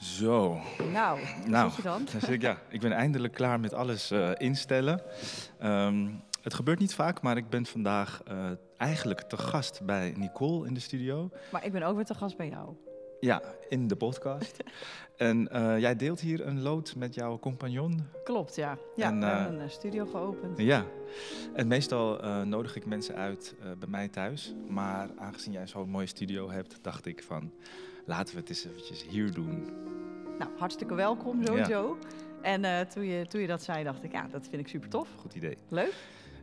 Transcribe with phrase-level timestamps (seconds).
[0.00, 0.60] Zo.
[0.92, 2.06] Nou, Nou, zit je dan?
[2.12, 5.02] Dan zit ik, ja, ik ben eindelijk klaar met alles eh, instellen.
[5.58, 6.08] Ehm,
[6.42, 10.74] het gebeurt niet vaak, maar ik ben vandaag eh, eigenlijk te gast bij Nicole in
[10.74, 11.30] de studio.
[11.52, 12.74] Maar ik ben ook weer te gast bij jou.
[13.20, 14.56] Ja, in de podcast.
[15.16, 18.08] en eh, jij deelt hier een lood met jouw compagnon.
[18.24, 18.78] Klopt, ja.
[18.96, 20.58] Ja, En, we hebben een studio geopend.
[20.58, 20.84] Ja.
[21.54, 24.54] En meestal nodig ik mensen uit bij mij thuis.
[24.68, 27.52] Maar aangezien jij zo'n mooie studio hebt, dacht ik van...
[28.06, 29.70] Laten we het eens eventjes hier doen.
[30.38, 31.98] Nou, hartstikke welkom sowieso.
[32.42, 34.88] En eh, toen, je, toen je dat zei, dacht ik, ja, dat vind ik super
[34.88, 35.08] tof.
[35.16, 35.58] Goed idee.
[35.68, 35.94] Leuk.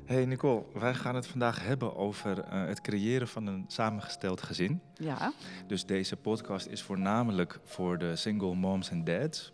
[0.06, 4.82] Hey Nicole, wij gaan het vandaag hebben over eh, het creëren van een samengesteld gezin.
[4.94, 5.34] Ja,
[5.68, 9.54] Dus deze podcast is voornamelijk voor de single moms en dads.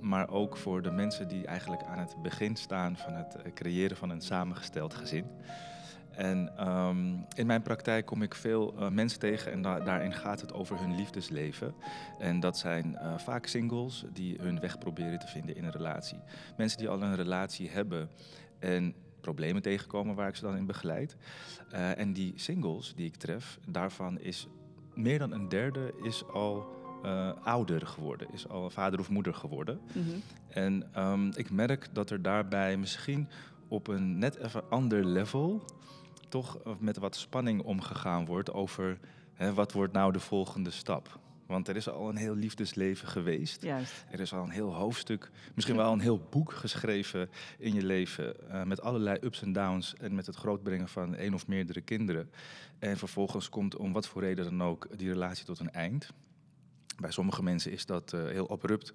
[0.00, 3.96] Maar ook voor de mensen die eigenlijk aan het begin staan van het eh, creëren
[3.96, 5.26] van een samengesteld gezin.
[6.16, 10.40] En ehm, in mijn praktijk kom ik veel eh, mensen tegen en da- daarin gaat
[10.40, 11.74] het over hun liefdesleven.
[12.18, 16.18] En dat zijn eh, vaak singles die hun weg proberen te vinden in een relatie.
[16.56, 18.10] Mensen die al een relatie hebben
[18.58, 21.16] en problemen tegenkomen waar ik ze dan in begeleid.
[21.70, 24.46] Eh, en die singles die ik tref, daarvan is
[24.94, 26.80] meer dan een derde is al
[27.42, 29.80] ouder geworden, is al vader of moeder geworden.
[29.92, 30.08] mhm.
[30.48, 33.28] En ehm, ik merk dat er daarbij misschien
[33.68, 35.64] op een net even ander level
[36.32, 38.98] toch met wat spanning omgegaan wordt over
[39.34, 41.20] hè, wat wordt nou de volgende stap.
[41.46, 43.62] Want er is al een heel liefdesleven geweest.
[43.62, 44.04] juist.
[44.10, 48.50] Er is al een heel hoofdstuk, misschien wel een heel boek geschreven in je leven.
[48.50, 52.30] eh, met allerlei ups en downs en met het grootbrengen van één of meerdere kinderen.
[52.78, 56.12] En vervolgens komt om wat voor reden dan ook die relatie tot een eind.
[57.02, 58.92] Bij sommige mensen is dat eh, heel abrupt,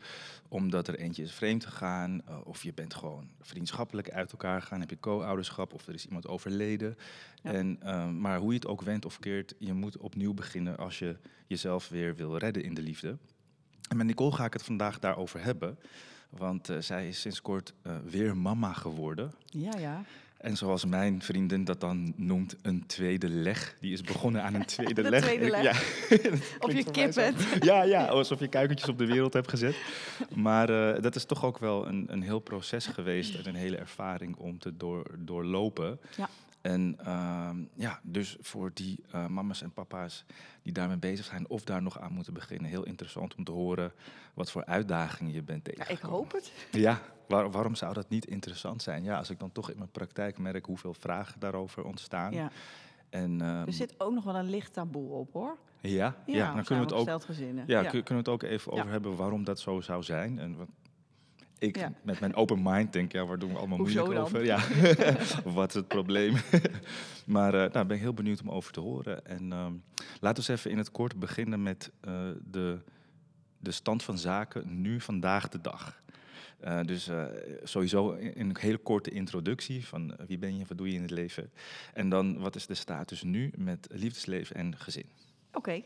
[0.47, 2.21] omdat er eentje is vreemd gegaan.
[2.25, 4.79] eh, of je bent gewoon vriendschappelijk uit elkaar gegaan.
[4.79, 6.97] Heb je co-ouderschap of er is iemand overleden.
[7.43, 7.51] Ja.
[7.51, 10.99] En, eh, maar hoe je het ook wendt of keert, je moet opnieuw beginnen als
[10.99, 13.17] je jezelf weer wil redden in de liefde.
[13.89, 15.79] En met Nicole ga ik het vandaag daarover hebben.
[16.29, 19.31] Want eh, zij is sinds kort weer mama geworden.
[19.45, 20.03] Ja, ja.
[20.37, 23.75] En zoals mijn vriendin dat dan noemt, een tweede leg.
[23.79, 25.21] Die is begonnen aan een tweede De leg.
[25.23, 25.61] tweede leg.
[25.63, 25.71] Ja,
[26.11, 27.21] Of je voor mij kip zo.
[27.21, 27.63] bent.
[27.63, 29.75] Ja, ja, alsof je kuikentjes op de wereld hebt gezet.
[30.35, 33.77] Maar eh, dat is toch ook wel een, een heel proces geweest en een hele
[33.77, 35.99] ervaring om te door, doorlopen.
[36.17, 36.29] Ja.
[36.61, 40.25] En ehm, ja, dus voor die eh, mama's en papa's
[40.61, 43.91] die daarmee bezig zijn of daar nog aan moeten beginnen, heel interessant om te horen
[44.33, 45.73] wat voor uitdagingen je bent ja.
[45.73, 46.25] tegengekomen.
[46.25, 46.51] Ik hoop het.
[46.71, 49.03] Ja, waar- waarom zou dat niet interessant zijn?
[49.03, 52.33] Ja, als ik dan toch in mijn praktijk merk hoeveel vragen daarover ontstaan.
[52.33, 52.51] Ja.
[53.09, 55.57] En, ehm, Er zit ook nog wel een licht taboe op, hoor.
[55.81, 57.63] ja, ja, dan kunnen we het ook gezinnen.
[57.67, 60.39] ja, kun- kunnen we het ook even over hebben waarom dat zo zou zijn.
[60.39, 60.67] En wat
[61.59, 61.91] ik Ja.
[62.01, 64.35] met mijn open mind denk, ja, waar doen we allemaal Hoezo moeilijk dan?
[64.35, 64.45] over?
[64.45, 64.59] Ja,
[65.59, 66.35] wat is het probleem?
[67.25, 69.25] maar eh nou, ben ik heel benieuwd om over te horen.
[69.25, 69.73] En ehm,
[70.19, 72.13] laten we eens even in het kort beginnen met eh,
[72.43, 72.79] de,
[73.59, 76.01] de stand van zaken nu, vandaag de dag.
[76.59, 77.25] Eh, dus eh,
[77.63, 81.11] sowieso een hele korte introductie van eh, wie ben je, wat doe je in het
[81.11, 81.51] leven.
[81.93, 85.05] En dan wat is de status nu met liefdesleven en gezin.
[85.53, 85.81] Oké.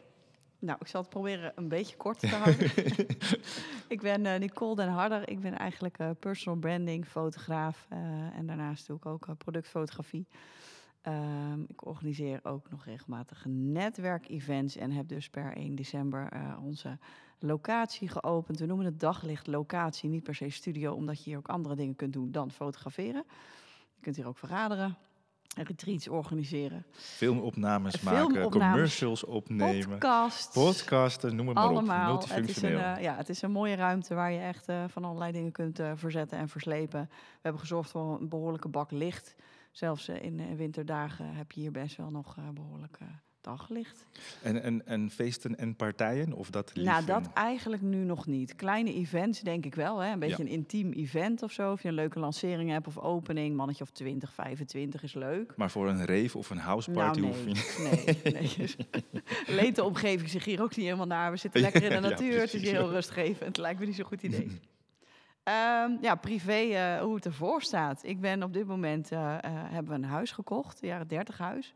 [0.59, 2.71] Nou, ik zal het proberen een beetje kort te houden.
[3.95, 5.29] ik ben Nicole den Harder.
[5.29, 7.87] Ik ben eigenlijk personal branding, fotograaf.
[8.35, 10.27] en daarnaast doe ik ook productfotografie.
[11.01, 16.29] Ehm, ik organiseer ook nog regelmatig netwerkevents en heb dus per 1 december
[16.61, 16.97] onze
[17.43, 18.59] locatie geopend.
[18.59, 21.95] We noemen het daglicht locatie, niet per se studio, omdat je hier ook andere dingen
[21.95, 23.23] kunt doen dan fotograferen.
[23.95, 24.97] Je kunt hier ook vergaderen,
[25.55, 30.53] retreats organiseren, Filmopnames Filmopnames, maken, commercials opnemen, podcast.
[30.53, 32.13] podcasten, noem het maar Allemaal.
[32.15, 32.19] op.
[32.21, 32.95] Het is, een, Multifunctioneel.
[32.95, 35.79] eh, ja, het is een mooie ruimte waar je echt eh, van allerlei dingen kunt
[35.79, 37.01] eh, verzetten en verslepen.
[37.09, 39.35] We hebben gezorgd voor een behoorlijke bak licht.
[39.71, 43.07] Zelfs eh, in eh, winterdagen heb je hier best wel nog eh, behoorlijk eh,
[43.41, 44.05] daglicht.
[44.41, 46.33] En, en, en feesten en partijen?
[46.33, 48.55] Of dat Nou, dat eigenlijk nu nog niet.
[48.55, 49.99] Kleine events denk ik wel.
[49.99, 50.11] Hè?
[50.11, 50.43] Een beetje Ja.
[50.43, 51.71] een intiem event of zo.
[51.71, 53.55] Of je een leuke lancering hebt of opening.
[53.55, 55.53] Mannetje of 20, 25 is leuk.
[55.55, 57.53] Maar voor een rave of een houseparty nou, hoef nee.
[57.55, 58.17] je...
[59.47, 59.71] nee, nee.
[59.81, 61.31] De omgeving zich hier ook niet helemaal naar.
[61.31, 62.39] We zitten lekker in de Ja, natuur.
[62.39, 63.39] het is heel rustgevend.
[63.45, 64.51] Het lijkt me niet zo'n goed idee.
[65.43, 68.03] Ehm, ja, privé, eh, hoe het ervoor staat.
[68.03, 71.37] Ik ben op dit moment, eh, eh, hebben we een huis gekocht, een jaren 30
[71.37, 71.73] huis,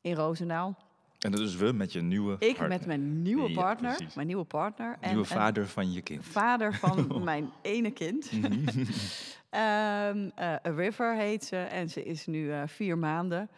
[0.00, 0.76] in Roosendaal.
[1.20, 2.68] En dat is we met je nieuwe Ik partner.
[2.68, 4.14] met mijn nieuwe partner, precies.
[4.14, 4.96] mijn nieuwe partner.
[5.00, 6.24] Nieuwe en, vader van je kind.
[6.24, 8.30] vader van mijn ene kind.
[9.50, 13.48] Ehm, eh, A River heet ze en ze is nu eh, vier maanden.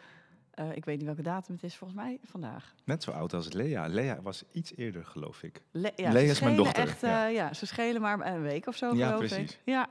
[0.50, 2.74] Eh, ik weet niet welke datum het is, volgens mij vandaag.
[2.84, 3.86] Net zo oud als Lea.
[3.86, 5.62] Lea was iets eerder, geloof ik.
[5.70, 7.26] Le ja, Lea is mijn dochter, Echt, ja.
[7.26, 9.52] ja, ze schelen maar een week of zo, Ja, geloof precies.
[9.52, 9.60] ik.
[9.64, 9.88] Ja,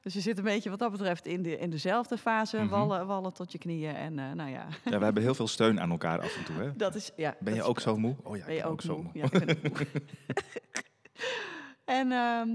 [0.00, 2.56] dus je zit een beetje wat dat betreft in, de, in dezelfde fase.
[2.56, 2.68] Mhm.
[2.68, 5.80] wallen, wallen tot je knieën en eh, nou ja, Ja, we hebben heel veel steun
[5.80, 6.76] aan elkaar af en toe, hè?
[6.76, 7.10] dat is...
[7.16, 8.16] Ja, Ben je ook zo moe?
[8.22, 9.10] Oh ja, Ben ik je ben ook zo moe?
[9.14, 9.86] Ja, ik ben moe.
[11.84, 12.48] En ehm,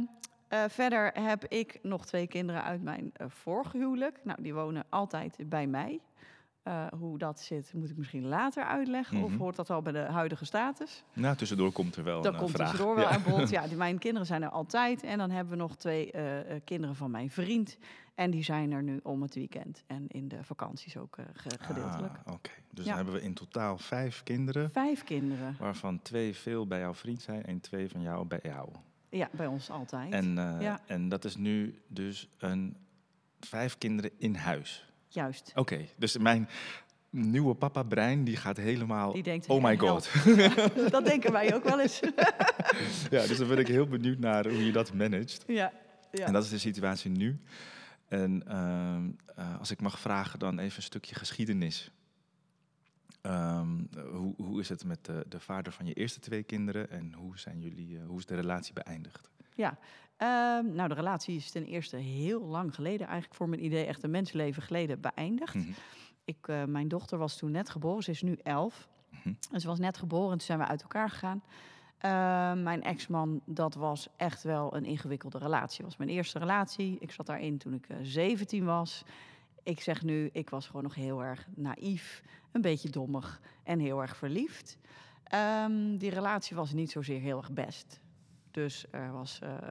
[0.48, 4.20] eh, verder heb ik nog twee kinderen uit mijn eh, vorige huwelijk.
[4.24, 6.00] Nou, die wonen altijd bij mij.
[6.66, 9.24] Eh, hoe dat zit, moet ik misschien later uitleggen.
[9.24, 9.40] Of Mhm.
[9.40, 11.04] hoort dat al bij de huidige status?
[11.14, 12.70] Nou, tussendoor komt er wel Dat een komt eh, vraag.
[12.70, 13.12] tussendoor wel Ja.
[13.16, 13.50] aan bod.
[13.50, 15.04] Ja, die, mijn kinderen zijn er altijd.
[15.04, 17.78] En dan hebben we nog twee eh, kinderen van mijn vriend.
[18.16, 19.84] En die zijn er nu om het weekend.
[19.88, 22.14] En in de vakanties ook ge- gedeeltelijk.
[22.26, 22.90] Ah, Oké, dus Ja.
[22.90, 25.56] dan hebben we in totaal vijf kinderen, Vijf kinderen.
[25.60, 28.70] waarvan twee veel bij jouw vriend zijn en twee van jou bij jou.
[29.10, 30.12] Ja, bij ons altijd.
[30.14, 30.80] En, Ja.
[30.86, 32.78] en dat is nu dus een
[33.40, 34.90] vijf kinderen in huis.
[35.16, 35.52] Juist.
[35.56, 36.50] Oké, dus mijn
[37.10, 39.12] nieuwe papa-brein die gaat helemaal.
[39.12, 40.10] Die denkt, oh my god.
[40.92, 42.00] dat denken wij ook wel eens.
[43.16, 45.44] ja, dus dan ben ik heel benieuwd naar hoe je dat managt.
[45.48, 45.72] ja.
[46.12, 46.26] ja.
[46.26, 47.40] En dat is de situatie nu.
[48.08, 51.92] En ehm, eh, als ik mag vragen, dan even een stukje geschiedenis.
[53.22, 57.14] Ehm, hoe, hoe is het met de, de vader van je eerste twee kinderen en
[57.14, 59.30] hoe, zijn jullie, eh, hoe is de relatie beëindigd?
[60.18, 64.04] Ehm, nou, de relatie is ten eerste heel lang geleden, eigenlijk voor mijn idee echt
[64.04, 65.56] een mensenleven geleden, beëindigd.
[65.56, 65.72] Mhm.
[66.26, 68.88] Ik, eh, mijn dochter was toen net geboren, ze is nu elf.
[69.10, 69.34] Mhm.
[69.52, 71.44] En ze was net geboren en toen zijn we uit elkaar gegaan.
[71.98, 75.78] Ehm, mijn ex-man, dat was echt wel een ingewikkelde relatie.
[75.78, 76.98] Het was mijn eerste relatie.
[77.00, 79.04] Ik zat daarin toen ik eh, 17 was.
[79.64, 82.22] Ik zeg nu, ik was gewoon nog heel erg naïef,
[82.52, 84.78] een beetje dommig en heel erg verliefd.
[85.24, 88.00] Ehm, die relatie was niet zozeer heel erg best.
[88.56, 89.62] Dus er was eh, eh,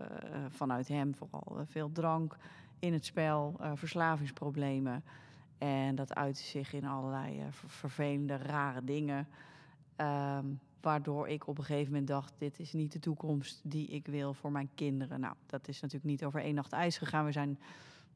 [0.49, 2.37] vanuit hem vooral eh, veel drank
[2.79, 5.05] in het spel, verslavingsproblemen.
[5.59, 9.29] En dat uitte zich in allerlei ver- vervelende, rare dingen.
[9.97, 10.45] Ehm,
[10.81, 14.35] waardoor ik op een gegeven moment dacht: dit is niet de toekomst die ik wil
[14.35, 15.21] voor mijn kinderen.
[15.21, 17.25] Nou, dat is natuurlijk niet over één nacht ijs gegaan.
[17.25, 17.59] We zijn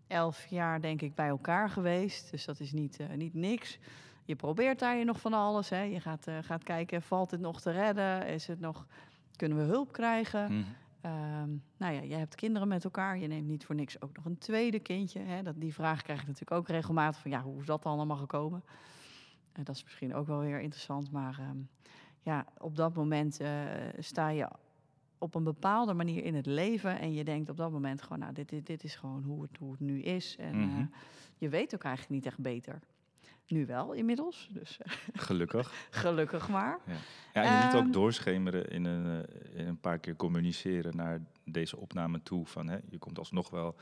[0.07, 2.31] elf jaar, denk ik, bij elkaar geweest.
[2.31, 3.79] Dus dat is niet, niet niks.
[4.25, 5.69] Je probeert daar je nog van alles.
[5.69, 5.83] Hè.
[5.83, 8.27] Je gaat, gaat kijken: valt het nog te redden?
[8.27, 8.87] Is het nog,
[9.39, 10.53] kunnen we hulp krijgen?
[10.53, 10.63] Mhm.
[11.01, 13.19] Ehm, nou ja, je hebt kinderen met elkaar.
[13.19, 15.21] Je neemt niet voor niks ook nog een tweede kindje.
[15.21, 15.43] Hè?
[15.43, 18.17] Dat, die vraag krijg ik natuurlijk ook regelmatig van ja, hoe is dat dan allemaal
[18.17, 18.65] gekomen?
[19.53, 21.11] En dat is misschien ook wel weer interessant.
[21.11, 21.57] Maar ehm,
[22.23, 23.51] ja, op dat moment eh,
[23.99, 24.49] sta je
[25.19, 26.99] op een bepaalde manier in het leven.
[26.99, 29.57] En je denkt op dat moment gewoon, nou, dit, dit, dit is gewoon hoe het,
[29.59, 30.37] hoe het nu is.
[30.39, 30.79] En Mhm.
[30.81, 30.87] eh,
[31.37, 32.81] je weet ook eigenlijk niet echt beter.
[33.49, 35.73] Nu wel inmiddels, dus eh, Gelukkig.
[35.91, 36.79] gelukkig maar.
[37.35, 37.77] Ja, en je Ehm.
[37.77, 42.47] ook doorschemeren in een, eh, in een paar keer communiceren naar deze opname toe.
[42.47, 43.77] Van, hè, je komt alsnog wel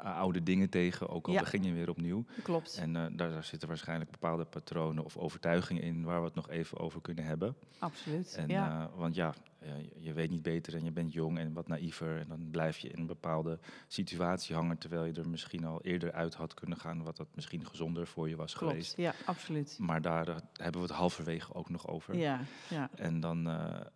[0.00, 1.40] oude dingen tegen, ook al Ja.
[1.40, 2.24] begin je weer opnieuw.
[2.42, 6.34] Klopt, En eh, daar, daar zitten waarschijnlijk bepaalde patronen of overtuigingen in waar we het
[6.34, 7.56] nog even over kunnen hebben.
[7.78, 8.34] absoluut.
[8.34, 8.80] En, ja.
[8.90, 9.34] eh, want ja,
[9.98, 12.18] je- weet niet beter en je bent jong en wat naïver.
[12.18, 13.58] En dan blijf je in een bepaalde
[13.88, 17.66] situatie hangen, terwijl je er misschien al eerder uit had kunnen gaan, wat dat misschien
[17.66, 18.96] gezonder voor je was Klopt, geweest.
[18.96, 19.76] ja, absoluut.
[19.80, 22.16] Maar daar eh, hebben we het halverwege ook nog over.
[22.16, 22.90] Ja, ja.
[22.94, 23.48] En dan,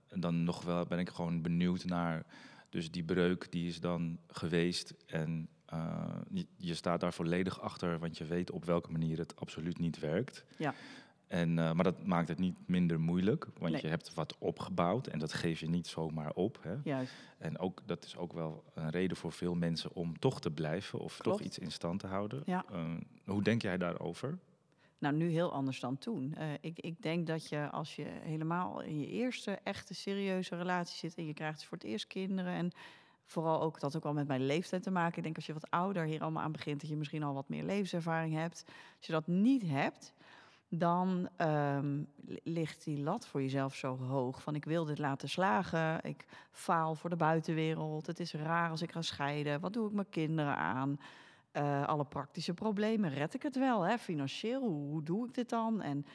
[0.08, 2.24] dan nog wel ben ik gewoon benieuwd naar.
[2.70, 4.94] Dus die breuk die is dan geweest.
[5.06, 9.37] En eh, je, je staat daar volledig achter, want je weet op welke manier het
[9.37, 10.44] absoluut niet werkt.
[10.59, 10.75] Ja.
[11.26, 13.82] En, eh, maar dat maakt het niet minder moeilijk, want Nee.
[13.82, 16.59] je hebt wat opgebouwd en dat geef je niet zomaar op.
[16.62, 16.75] Hè?
[16.85, 17.12] Juist.
[17.38, 20.99] En ook, dat is ook wel een reden voor veel mensen om toch te blijven
[20.99, 21.38] of Klopt.
[21.38, 22.43] toch iets in stand te houden.
[22.47, 22.65] Ja.
[22.73, 22.94] Eh,
[23.25, 24.38] hoe denk jij daarover?
[24.99, 26.35] Nou, nu heel anders dan toen.
[26.61, 31.15] Ik, ik denk dat je als je helemaal in je eerste echte serieuze relatie zit
[31.15, 32.72] en je krijgt voor het eerst kinderen en
[33.29, 35.17] vooral ook dat ook al met mijn leeftijd te maken.
[35.17, 37.49] Ik denk als je wat ouder hier allemaal aan begint, dat je misschien al wat
[37.49, 38.65] meer levenservaring hebt.
[38.97, 40.15] Als je dat niet hebt,
[40.69, 44.43] dan ehm, li- ligt die lat voor jezelf zo hoog.
[44.43, 48.06] Van ik wil dit laten slagen, ik faal voor de buitenwereld.
[48.06, 49.61] Het is raar als ik ga scheiden.
[49.61, 51.01] Wat doe ik mijn kinderen aan?
[51.53, 53.82] Eh, alle praktische problemen, red ik het wel?
[53.82, 53.99] Hè?
[53.99, 55.82] Financieel, hoe, hoe doe ik dit dan?
[55.82, 56.06] En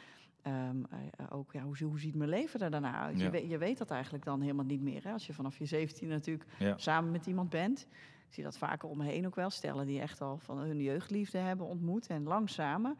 [0.43, 3.17] ehm, eh, eh, ook, ja, hoe, hoe ziet mijn leven er daarna uit?
[3.17, 3.23] Ja.
[3.23, 5.03] Je, weet, je weet dat eigenlijk dan helemaal niet meer.
[5.03, 5.11] Hè?
[5.11, 6.77] Als je vanaf je 17 natuurlijk Ja.
[6.77, 7.87] samen met iemand bent.
[8.27, 9.49] Ik zie dat vaker om me heen ook wel.
[9.49, 12.07] Stellen die echt al van hun jeugdliefde hebben ontmoet.
[12.07, 12.97] En lang samen.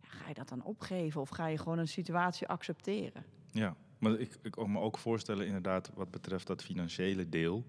[0.00, 1.20] Ga je dat dan opgeven?
[1.20, 3.24] Of ga je gewoon een situatie accepteren?
[3.50, 7.64] Ja, maar ik, ik kan me ook voorstellen, inderdaad, wat betreft dat financiële deel.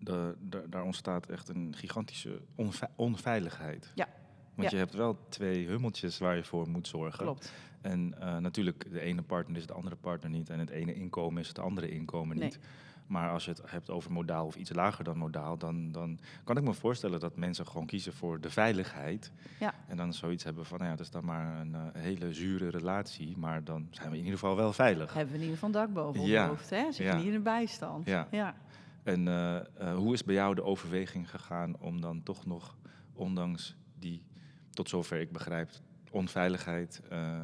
[0.00, 3.92] De, de- daar ontstaat echt een gigantische onve- onveiligheid.
[3.94, 4.08] Ja.
[4.54, 4.76] Want Ja.
[4.76, 7.24] je hebt wel twee hummeltjes waar je voor moet zorgen.
[7.24, 7.52] Klopt.
[7.80, 10.50] En eh, natuurlijk, de ene partner is de andere partner niet.
[10.50, 12.44] En het ene inkomen is het andere inkomen Nee.
[12.44, 12.58] niet.
[13.06, 16.56] Maar als je het hebt over modaal of iets lager dan modaal, dan, dan kan
[16.56, 19.32] ik me voorstellen dat mensen gewoon kiezen voor de veiligheid.
[19.60, 19.74] Ja.
[19.86, 22.68] En dan zoiets hebben van, nou ja, dat is dan maar een eh, hele zure
[22.68, 25.12] relatie, maar dan zijn we in ieder geval wel veilig.
[25.14, 26.48] Hebben we in ieder geval een dak boven ons Ja.
[26.48, 26.70] hoofd.
[26.70, 26.92] Hè?
[26.92, 27.16] Zit Ja.
[27.16, 28.06] niet in de bijstand.
[28.06, 28.28] Ja.
[28.30, 28.54] ja.
[29.02, 32.76] En eh, hoe is bij jou de overweging gegaan om dan toch nog,
[33.12, 34.22] ondanks die,
[34.70, 35.70] tot zover ik begrijp,
[36.10, 37.40] onveiligheid, eh,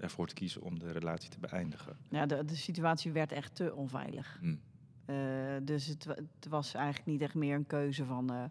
[0.00, 1.96] ervoor te kiezen om de relatie te beëindigen?
[2.10, 4.38] Ja, de, de situatie werd echt te onveilig.
[4.40, 4.54] Hm.
[5.04, 5.16] Eh,
[5.62, 8.44] dus het, wa- het was eigenlijk niet echt meer een keuze van eh,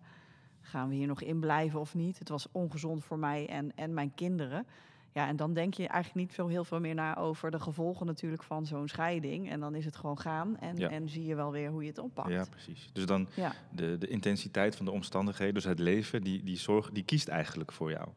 [0.61, 2.19] gaan we hier nog in blijven of niet.
[2.19, 4.67] Het was ongezond voor mij en, en mijn kinderen.
[5.11, 8.05] Ja, en dan denk je eigenlijk niet veel, heel veel meer na over de gevolgen
[8.05, 9.49] natuurlijk van zo'n scheiding.
[9.49, 10.89] En dan is het gewoon gaan en, Ja.
[10.89, 12.29] en zie je wel weer hoe je het oppakt.
[12.29, 12.89] Ja, precies.
[12.93, 13.53] Dus dan ja.
[13.71, 17.71] de, de intensiteit van de omstandigheden, dus het leven, die, die, zorg, die kiest eigenlijk
[17.71, 18.07] voor jou.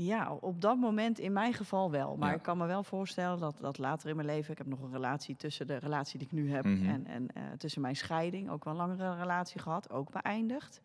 [0.00, 2.16] Ja, op dat moment in mijn geval wel.
[2.16, 2.34] Maar Ja.
[2.36, 4.52] ik kan me wel voorstellen dat, dat later in mijn leven...
[4.52, 6.64] Ik heb nog een relatie tussen de relatie die ik nu heb...
[6.64, 6.88] Mhm.
[6.88, 8.50] en, en eh, tussen mijn scheiding.
[8.50, 10.80] Ook wel een langere relatie gehad, ook beëindigd.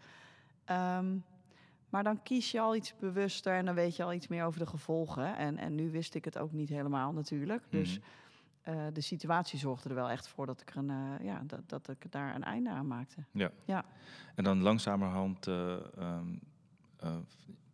[0.65, 1.15] Ehm,
[1.89, 4.59] maar dan kies je al iets bewuster en dan weet je al iets meer over
[4.59, 5.35] de gevolgen.
[5.37, 7.63] En, en nu wist ik het ook niet helemaal natuurlijk.
[7.69, 8.07] Dus Mhm.
[8.77, 11.69] eh, de situatie zorgde er wel echt voor dat ik, er een, eh, ja, dat,
[11.69, 13.23] dat ik daar een einde aan maakte.
[14.35, 16.27] En dan langzamerhand eh, ehm,
[16.99, 17.15] eh,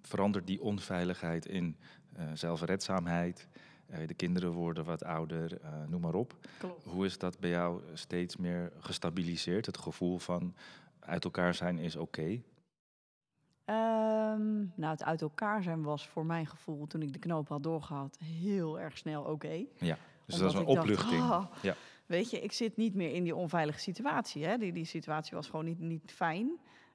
[0.02, 1.78] verandert die onveiligheid in
[2.14, 3.48] eh, zelfredzaamheid.
[3.86, 6.34] Eh, de kinderen worden wat ouder, eh, noem maar op.
[6.60, 6.84] Klopt.
[6.86, 9.66] Hoe is dat bij jou steeds meer gestabiliseerd?
[9.66, 10.56] Het gevoel van
[11.00, 12.42] uit elkaar zijn is oké.
[13.66, 17.64] Ehm, nou, het uit elkaar zijn was voor mijn gevoel, toen ik de knoop had
[17.64, 19.66] doorgehad, heel erg snel oké.
[20.26, 21.22] Dus dat is een dacht, opluchting.
[21.22, 21.76] "Ah, Ja.
[22.06, 24.46] Weet je, ik zit niet meer in die onveilige situatie.
[24.46, 24.58] Hè?
[24.58, 26.52] Die, die situatie was gewoon niet, niet fijn.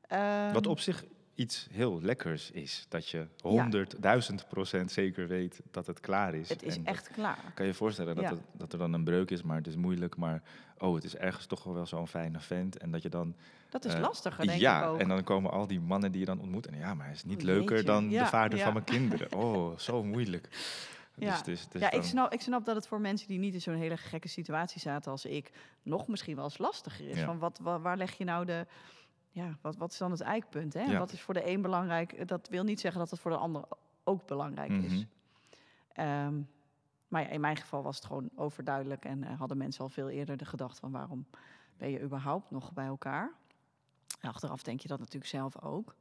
[0.07, 2.87] Ehm, Wat op zich iets heel lekkers is.
[2.89, 6.49] Dat je honderdduizend procent zeker weet dat het klaar is.
[6.49, 7.39] Het is En echt klaar.
[7.55, 8.31] kan je je voorstellen dat, Ja.
[8.31, 10.17] het- dat er dan een breuk is, maar het is moeilijk.
[10.17, 10.43] Maar
[10.79, 12.77] oh, het is ergens toch wel zo'n fijne vent.
[12.79, 13.35] En dat je dan...
[13.71, 14.99] Dat is eh, lastiger, denk ja, ik ook.
[15.01, 16.67] en dan komen al die mannen die je dan ontmoet.
[16.67, 19.33] En ja, maar hij is niet Oh, leuker dan de vader van mijn kinderen.
[19.45, 20.49] Oh, zo moeilijk.
[21.17, 21.31] Ja.
[21.31, 23.61] Dus, dus, dus ja, ik snap, ik snap dat het voor mensen die niet in
[23.61, 25.51] zo'n hele gekke situatie zaten als ik,
[25.83, 27.21] nog misschien wel eens lastiger is.
[27.21, 28.67] Van wat, wa- waar leg je nou de.
[29.35, 30.75] Ja, wat, wat is dan het eikpunt?
[30.75, 30.83] Hè?
[30.83, 30.99] Ja.
[30.99, 32.29] Wat is voor de een belangrijk?
[32.29, 33.63] Dat wil niet zeggen dat het voor de ander
[34.05, 34.93] ook belangrijk is.
[34.93, 35.05] Mhm.
[35.93, 36.35] Ehm,
[37.09, 40.09] maar ja, in mijn geval was het gewoon overduidelijk en eh, hadden mensen al veel
[40.09, 41.27] eerder de gedachte van waarom
[41.77, 43.33] ben je überhaupt nog bij elkaar?
[44.21, 45.95] En achteraf denk je dat natuurlijk zelf ook.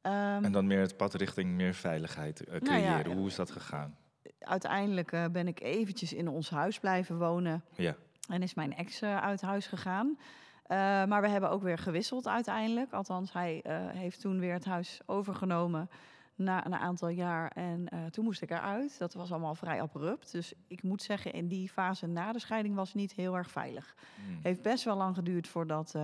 [0.00, 3.16] Ehm, En dan meer het pad richting meer veiligheid eh, Nou ja, creëren.
[3.18, 3.96] Hoe is dat gegaan?
[4.38, 7.64] uiteindelijk eh, ben ik eventjes in ons huis blijven wonen.
[7.76, 7.96] Ja.
[8.28, 10.18] En is mijn ex uit huis gegaan.
[10.64, 12.92] Eh, maar we hebben ook weer gewisseld uiteindelijk.
[12.92, 15.90] Althans, hij eh, heeft toen weer het huis overgenomen
[16.34, 17.50] na een aantal jaar.
[17.50, 18.98] En eh, toen moest ik eruit.
[18.98, 20.32] Dat was allemaal vrij abrupt.
[20.32, 23.94] Dus ik moet zeggen, in die fase na de scheiding was niet heel erg veilig.
[24.26, 24.38] Hmm.
[24.42, 25.94] heeft best wel lang geduurd voordat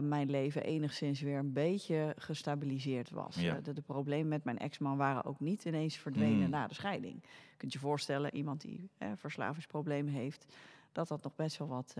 [0.00, 3.36] mijn leven enigszins weer een beetje gestabiliseerd was.
[3.36, 3.60] Ja.
[3.60, 6.50] De, de problemen met mijn ex-man waren ook niet ineens verdwenen Mm.
[6.50, 7.20] na de scheiding.
[7.22, 10.46] Je kunt je voorstellen, iemand die verslavingsproblemen heeft,
[10.92, 11.94] dat dat nog best wel wat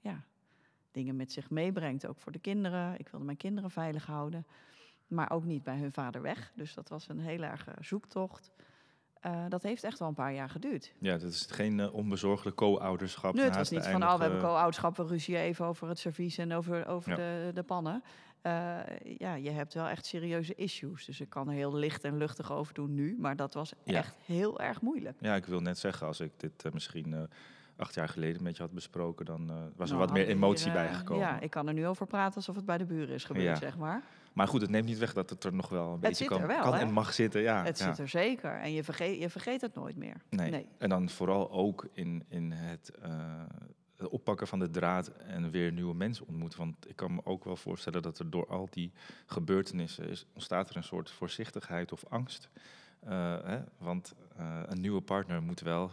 [0.00, 0.24] ja,
[0.92, 2.06] dingen met zich meebrengt.
[2.06, 2.98] Ook voor de kinderen.
[2.98, 4.46] Ik wilde mijn kinderen veilig houden.
[5.06, 6.52] Maar ook niet bij hun vader weg.
[6.54, 8.50] Dus dat was een heel erg eh, zoektocht.
[9.20, 10.92] Eh, dat heeft echt wel een paar jaar geduurd.
[10.98, 13.34] Ja, dat is geen eh, onbezorgde co-ouderschap.
[13.34, 16.38] Nee, het was niet van, oh, we hebben co-ouderschap, we ruzie even over het servies
[16.38, 17.16] en over, over Ja.
[17.16, 18.02] de, de pannen.
[19.18, 21.04] Ja, je hebt wel echt serieuze issues.
[21.04, 23.16] Dus ik kan er heel licht en luchtig over doen nu.
[23.18, 23.98] Maar dat was Ja.
[23.98, 25.16] echt heel erg moeilijk.
[25.20, 27.28] Ja, ik wil net zeggen, als ik dit misschien
[27.76, 30.70] acht jaar geleden met je had besproken, dan eh, was er Nou, wat meer emotie
[30.70, 31.26] hier, eh, bij gekomen.
[31.26, 33.54] Ja, ik kan er nu over praten alsof het bij de buren is gebeurd, Ja.
[33.56, 34.02] zeg maar.
[34.32, 36.62] Maar goed, het neemt niet weg dat het er nog wel een beetje kan, wel,
[36.62, 37.40] kan en mag zitten.
[37.40, 37.84] Ja, het ja.
[37.84, 38.60] zit er zeker.
[38.60, 40.16] En je vergeet, je vergeet het nooit meer.
[40.28, 40.50] Nee.
[40.50, 40.66] Nee.
[40.78, 43.10] En dan vooral ook in, in het, eh,
[43.96, 46.58] het oppakken van de draad en weer nieuwe mensen ontmoeten.
[46.58, 48.92] Want ik kan me ook wel voorstellen dat er door al die
[49.26, 52.48] gebeurtenissen is, ontstaat er een soort voorzichtigheid of angst.
[53.00, 53.60] Eh, hè?
[53.78, 54.14] Want
[54.66, 55.90] een nieuwe partner moet wel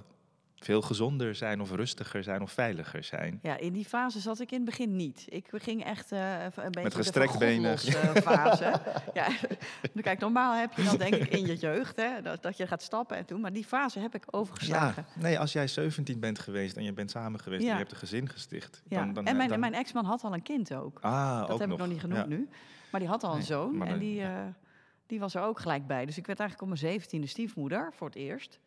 [0.60, 3.40] veel gezonder zijn of rustiger zijn of veiliger zijn.
[3.42, 5.26] Ja, in die fase zat ik in het begin niet.
[5.30, 7.78] Ik ging echt eh, een beetje Met de gestrekt benen.
[8.24, 8.82] Fase.
[9.14, 9.28] ja,
[10.02, 12.82] kijk, normaal heb je dat denk ik in je jeugd, hè, dat, dat je gaat
[12.82, 13.42] stappen en doen.
[13.42, 15.06] Maar die fase heb ik overgeslagen.
[15.16, 17.92] Ja, nee, als jij 17 bent geweest en je bent samen geweest en je hebt
[17.92, 18.82] een gezin gesticht.
[18.88, 18.98] Ja.
[19.00, 21.00] Dan, dan, en mijn, dan- mijn ex-man had al een kind ook.
[21.02, 22.28] ah, Dat ook heb ik nog niet genoemd Ja.
[22.28, 22.50] nu.
[22.92, 24.34] Maar die had al een Nee, zoon en dan- die, eh,
[25.08, 26.06] die was er ook gelijk bij.
[26.06, 28.60] Dus ik werd eigenlijk op mijn zeventiende stiefmoeder voor het eerst.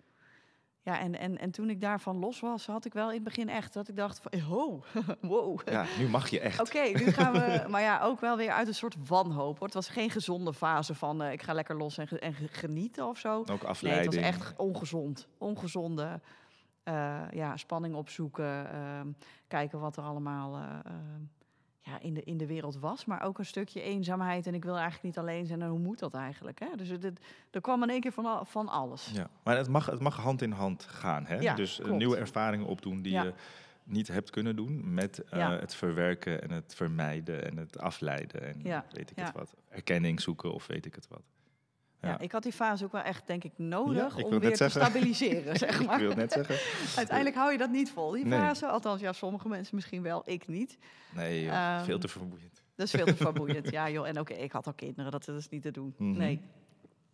[0.84, 3.48] Ja, en, en, en toen ik daarvan los was, had ik wel in het begin
[3.48, 4.82] echt dat ik dacht van, oh,
[5.20, 5.60] wow.
[5.68, 6.60] Ja, nu mag je echt.
[6.60, 9.56] Oké, nu gaan we, maar ja, ook wel weer uit een soort wanhoop.
[9.58, 9.66] Hoor.
[9.66, 12.48] Het was geen gezonde fase van eh, ik ga lekker los en, ge- en ge-
[12.48, 13.38] genieten of zo.
[13.38, 14.14] Ook Nee, het afleiding.
[14.14, 15.28] was echt ongezond.
[15.38, 16.20] Ongezonde
[16.82, 18.72] eh, ja, spanning opzoeken.
[18.72, 19.06] ehm,
[19.48, 21.22] kijken wat er allemaal eh, ehm,
[21.84, 23.04] ja, in, de, in de wereld was.
[23.04, 24.46] Maar ook een stukje eenzaamheid.
[24.46, 25.62] En ik wil eigenlijk niet alleen zijn.
[25.62, 26.60] En hoe moet dat eigenlijk?
[26.60, 26.66] Hè?
[26.76, 27.20] Dus het,
[27.50, 29.10] er kwam in één keer van, van alles.
[29.14, 31.26] Ja, maar het mag, het mag hand in hand gaan.
[31.26, 31.36] Hè?
[31.38, 31.98] Ja, dus eh, klopt.
[31.98, 33.22] nieuwe ervaringen opdoen die Ja.
[33.22, 33.32] je
[33.84, 35.50] niet hebt kunnen doen met eh, Ja.
[35.58, 39.54] het verwerken en het vermijden en het afleiden en weet ik het wat.
[39.68, 41.22] Erkenning zoeken of weet ik het wat.
[42.08, 42.18] Ja.
[42.18, 45.56] ik had die fase ook wel echt, denk ik, nodig ik om weer te stabiliseren,
[45.66, 46.00] zeg maar.
[46.00, 46.56] Ik wil net zeggen.
[46.98, 48.38] Uiteindelijk hou je dat niet vol, die Nee.
[48.38, 48.66] fase.
[48.66, 50.78] Althans, ja, sommige mensen misschien wel, ik niet.
[51.14, 52.62] Nee, joh, Ehm, veel te vermoeiend.
[52.74, 53.70] Dat is veel te vermoeiend.
[53.70, 54.08] Ja, joh.
[54.08, 55.94] En oké, ik had al kinderen, dat is niet te doen.
[55.98, 56.16] Mhm.
[56.18, 56.40] Nee.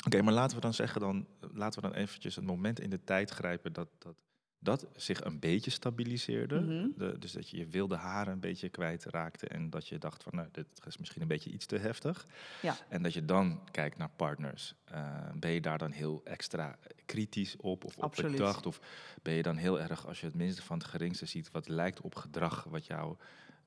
[0.06, 3.04] Oké, maar laten we dan zeggen, dan, laten we dan eventjes het moment in de
[3.04, 4.14] tijd grijpen dat dat,
[4.58, 6.60] dat zich een beetje stabiliseerde.
[6.60, 6.88] Mhm.
[6.96, 10.34] De, dus dat je je wilde haren een beetje kwijtraakte en dat je dacht van,
[10.34, 12.26] nou, dit is misschien een beetje iets te heftig.
[12.62, 12.76] Ja.
[12.88, 14.74] En dat je dan kijkt naar partners.
[14.84, 18.66] Eh, ben je daar dan heel extra kritisch op of op bedacht?
[18.66, 18.80] Of
[19.22, 22.00] ben je dan heel erg, als je het minste van het geringste ziet, wat lijkt
[22.00, 23.16] op gedrag wat jouw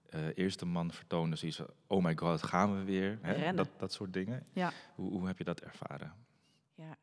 [0.10, 3.19] eh, eerste man vertoonde, zoiets van, oh my god, gaan we weer?
[3.21, 3.53] Hè?
[3.53, 4.45] Dat, dat soort dingen.
[4.53, 4.71] Ja.
[4.95, 6.13] Hoe, hoe heb je dat ervaren?
[6.75, 6.98] Ja,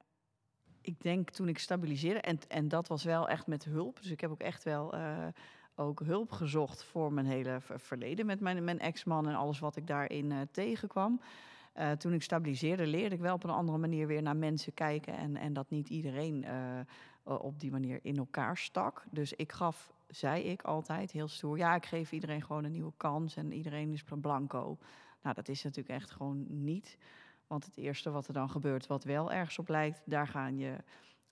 [0.80, 4.02] ik denk toen ik stabiliseerde, en, en dat was wel echt met hulp.
[4.02, 5.26] Dus ik heb ook echt wel eh,
[5.75, 9.76] ook hulp gezocht voor mijn hele ver- verleden met mijn, mijn ex-man en alles wat
[9.76, 11.20] ik daarin eh, tegenkwam.
[11.73, 15.16] Eh, toen ik stabiliseerde, leerde ik wel op een andere manier weer naar mensen kijken.
[15.16, 16.47] En, en dat niet iedereen
[17.25, 19.04] op die manier in elkaar stak.
[19.11, 22.92] Dus ik gaf, zei ik altijd heel stoer, ja, ik geef iedereen gewoon een nieuwe
[22.97, 24.78] kans en iedereen is blanco.
[25.23, 26.99] Nou, dat is natuurlijk echt gewoon niet.
[27.49, 30.76] Want het eerste wat er dan gebeurt, wat wel ergens op lijkt, daar gaan je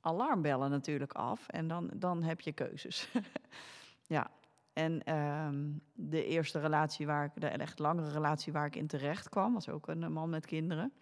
[0.00, 1.48] alarmbellen natuurlijk af.
[1.48, 3.10] En dan, dan heb je keuzes.
[4.16, 4.30] ja.
[4.72, 9.28] En ehm, de eerste relatie waar ik, de echt langere relatie waar ik in terecht
[9.28, 10.92] kwam, was ook een man met kinderen.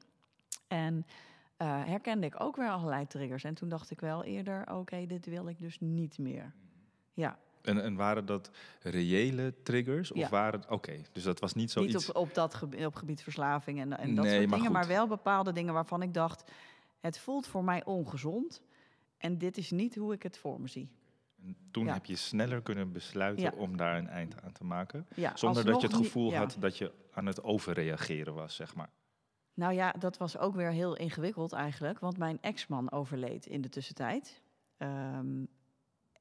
[0.69, 1.07] En
[1.57, 3.45] eh, herkende ik ook weer allerlei triggers.
[3.45, 6.53] En toen dacht ik wel eerder, oké, dit wil ik dus niet meer.
[7.13, 8.51] Ja, En, en waren dat
[8.83, 10.13] reële triggers?
[10.13, 10.29] Of Ja.
[10.29, 11.93] waren Oké, dus dat was niet zoiets...
[11.95, 14.73] niet op, op dat gebied, op gebied verslaving en, en dat Nee, soort maar dingen,
[14.73, 16.51] maar wel bepaalde dingen waarvan ik dacht,
[17.01, 18.63] het voelt voor mij ongezond.
[19.19, 20.91] En dit is niet hoe ik het voor me zie.
[21.43, 21.93] En Toen Ja.
[21.93, 23.53] heb je sneller kunnen besluiten Ja.
[23.57, 25.07] om daar een eind aan te maken.
[25.35, 28.91] Zonder dat je het niet- gevoel had dat je aan het overreageren was, zeg maar.
[29.55, 33.69] Nou ja, dat was ook weer heel ingewikkeld eigenlijk, want mijn ex-man overleed in de
[33.69, 34.43] tussentijd.
[34.77, 35.45] Ehm,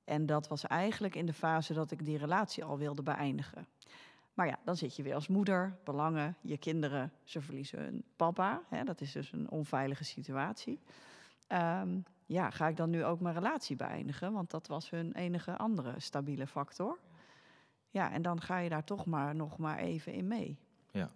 [0.03, 3.67] en dat was eigenlijk in de fase dat ik die relatie al wilde beëindigen.
[4.33, 8.61] Maar ja, dan zit je weer als moeder, belangen, je kinderen, ze verliezen hun papa.
[8.69, 10.79] Hè, dat is dus een onveilige situatie.
[11.47, 14.33] Ehm, ja, ga ik dan nu ook mijn relatie beëindigen?
[14.33, 16.99] Want dat was hun enige andere stabiele factor.
[17.89, 20.57] Ja, en dan ga je daar toch maar nog maar even in mee.
[20.91, 21.11] Ja,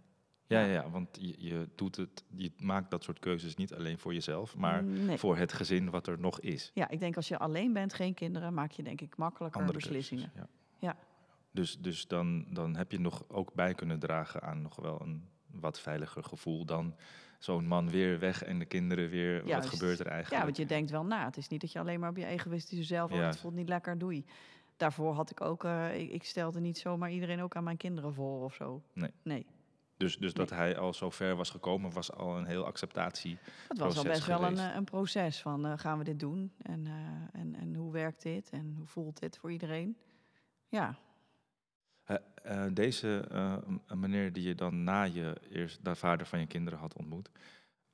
[0.48, 0.60] Ja.
[0.60, 4.14] ja, ja want je, je, doet het, je maakt dat soort keuzes niet alleen voor
[4.14, 5.18] jezelf, maar Nee.
[5.18, 6.72] voor het gezin wat er nog is.
[6.74, 9.78] Ja, ik denk als je alleen bent, geen kinderen, maak je denk ik makkelijker Andere
[9.80, 10.32] beslissingen.
[10.34, 10.98] keuzes, Ja.
[11.52, 15.28] Dus, dus dan, dan heb je nog ook bij kunnen dragen aan nog wel een
[15.52, 16.96] wat veiliger gevoel dan
[17.40, 19.46] zo'n man weer weg en de kinderen weer.
[19.46, 20.44] wat gebeurt er Ja, eigenlijk?
[20.44, 21.26] want je denkt wel na.
[21.26, 23.18] Het is niet dat je alleen maar op je egoïstische zelf, Ja.
[23.18, 24.26] het voelt niet lekker, doei.
[24.78, 28.14] Daarvoor had ik ook, eh, ik, ik stelde niet zomaar iedereen ook aan mijn kinderen
[28.14, 28.82] voor of zo.
[28.94, 29.12] Nee.
[29.24, 29.46] Nee,
[29.98, 33.38] Dus, dus dat hij al zo ver was gekomen, was al een heel acceptatie.
[33.68, 36.88] het was al best wel een, een proces van eh, gaan we dit doen en,
[36.88, 39.98] eh, en, en hoe werkt dit en hoe voelt dit voor iedereen.
[40.68, 40.98] Ja,
[42.48, 43.28] Eh, deze
[43.96, 47.30] meneer die je dan na je eerst, de vader van je kinderen had ontmoet,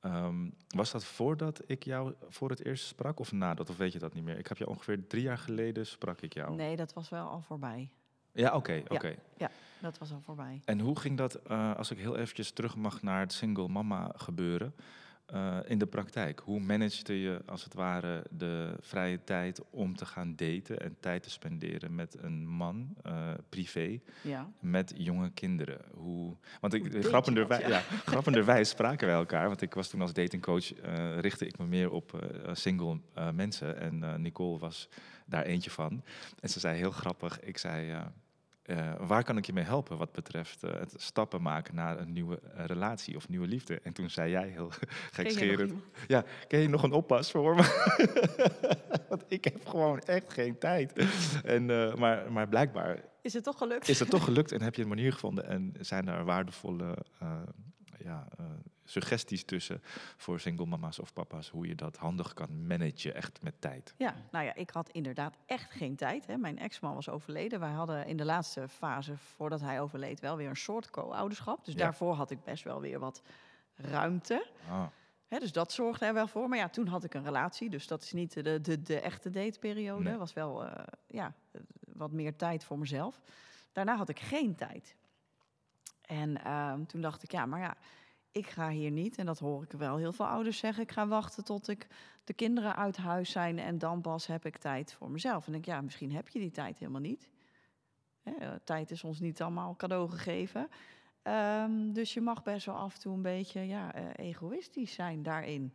[0.00, 3.70] ehm, was dat voordat ik jou voor het eerst sprak of nadat?
[3.70, 4.38] Of weet je dat niet meer?
[4.38, 6.54] Ik heb je ongeveer drie jaar geleden sprak ik jou.
[6.54, 7.90] nee, dat was wel al voorbij.
[8.34, 9.14] Ja, oké, oké.
[9.84, 10.60] Dat was al voorbij.
[10.64, 14.12] En hoe ging dat, eh, als ik heel eventjes terug mag naar het single mama
[14.16, 14.74] gebeuren,
[15.26, 16.40] eh, in de praktijk?
[16.44, 21.22] Hoe managede je als het ware de vrije tijd om te gaan daten en tijd
[21.22, 24.50] te spenderen met een man, eh, privé, Ja.
[24.60, 25.80] met jonge kinderen?
[25.94, 27.68] Hoe, want ik, grappenderwijs, ja.
[27.68, 27.80] ja?
[28.12, 30.72] grappenderwijs spraken wij elkaar, want ik was toen als datingcoach,
[31.20, 33.00] richtte ik me meer op single
[33.34, 34.88] mensen en Nicole was
[35.26, 36.02] daar eentje van.
[36.40, 37.96] En ze zei heel grappig, ik zei...
[38.64, 42.12] eh, waar kan ik je mee helpen wat betreft eh, het stappen maken naar een
[42.12, 43.80] nieuwe eh, relatie of nieuwe liefde?
[43.82, 44.70] En toen zei jij heel
[45.18, 45.72] gekscherend,
[46.06, 47.62] ja, ken je nog een oppas voor me?
[49.08, 50.92] Want ik heb gewoon echt geen tijd.
[51.44, 51.66] En,
[51.98, 53.88] maar, maar blijkbaar Is het toch gelukt?
[53.88, 56.96] is het toch gelukt en heb je een manier gevonden en zijn er waardevolle
[57.98, 58.28] ja,
[58.84, 59.82] suggesties tussen
[60.16, 63.94] voor single mama's of papa's hoe je dat handig kan managen, echt met tijd.
[63.96, 66.26] Ja, nou ja, ik had inderdaad echt geen tijd.
[66.26, 66.36] Hè.
[66.36, 67.60] Mijn ex-man was overleden.
[67.60, 71.64] Wij hadden in de laatste fase, voordat hij overleed, wel weer een soort co-ouderschap.
[71.64, 71.80] Dus Ja.
[71.80, 73.22] daarvoor had ik best wel weer wat
[73.74, 74.46] ruimte.
[74.68, 74.86] Ah,
[75.28, 76.48] Hè, dus dat zorgde er wel voor.
[76.48, 77.70] Maar ja, toen had ik een relatie.
[77.70, 80.02] Dus dat is niet de, de, de echte dateperiode.
[80.02, 80.16] Nee.
[80.16, 81.32] was wel eh, ja,
[81.92, 83.20] wat meer tijd voor mezelf.
[83.72, 84.94] Daarna had ik geen tijd.
[86.00, 87.76] En ehm, toen dacht ik, ja, maar ja,
[88.34, 89.16] ik ga hier niet.
[89.18, 90.82] En dat hoor ik wel heel veel ouders zeggen.
[90.82, 91.86] Ik ga wachten tot ik
[92.24, 93.58] de kinderen uit huis zijn.
[93.58, 95.46] En dan pas heb ik tijd voor mezelf.
[95.46, 97.28] En denk, ja, misschien heb je die tijd helemaal niet.
[98.22, 100.68] Hè, eh, tijd is ons niet allemaal cadeau gegeven.
[101.22, 105.22] Ehm, dus je mag best wel af en toe een beetje ja, eh, egoïstisch zijn
[105.22, 105.72] daarin.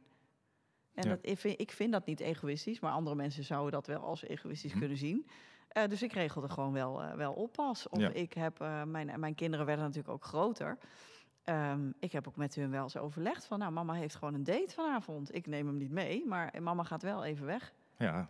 [0.93, 1.10] En Ja.
[1.10, 4.24] dat, ik, vind, ik vind dat niet egoïstisch, maar andere mensen zouden dat wel als
[4.24, 4.80] egoïstisch Mhm.
[4.80, 5.28] kunnen zien.
[5.67, 7.89] Eh, dus ik regelde gewoon wel, wel oppas.
[7.89, 8.10] Of Ja.
[8.10, 10.78] ik heb, mijn, mijn kinderen werden natuurlijk ook groter.
[11.43, 14.43] Ehm, ik heb ook met hun wel eens overlegd van, nou, mama heeft gewoon een
[14.43, 15.36] date vanavond.
[15.36, 17.73] Ik neem hem niet mee, maar mama gaat wel even weg.
[17.97, 18.30] Ja,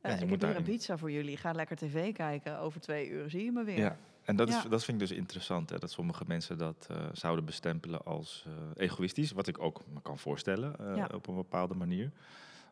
[0.00, 1.36] Eh, ik moet heb hier een pizza voor jullie.
[1.36, 2.58] Ga lekker tv kijken.
[2.58, 3.78] Over twee uur zie je me weer.
[3.78, 3.96] ja.
[4.22, 7.44] En dat, is, dat vind ik dus interessant, hè, dat sommige mensen dat eh, zouden
[7.44, 9.32] bestempelen als eh, egoïstisch.
[9.32, 11.08] Wat ik ook me kan voorstellen eh, Ja.
[11.14, 12.10] op een bepaalde manier.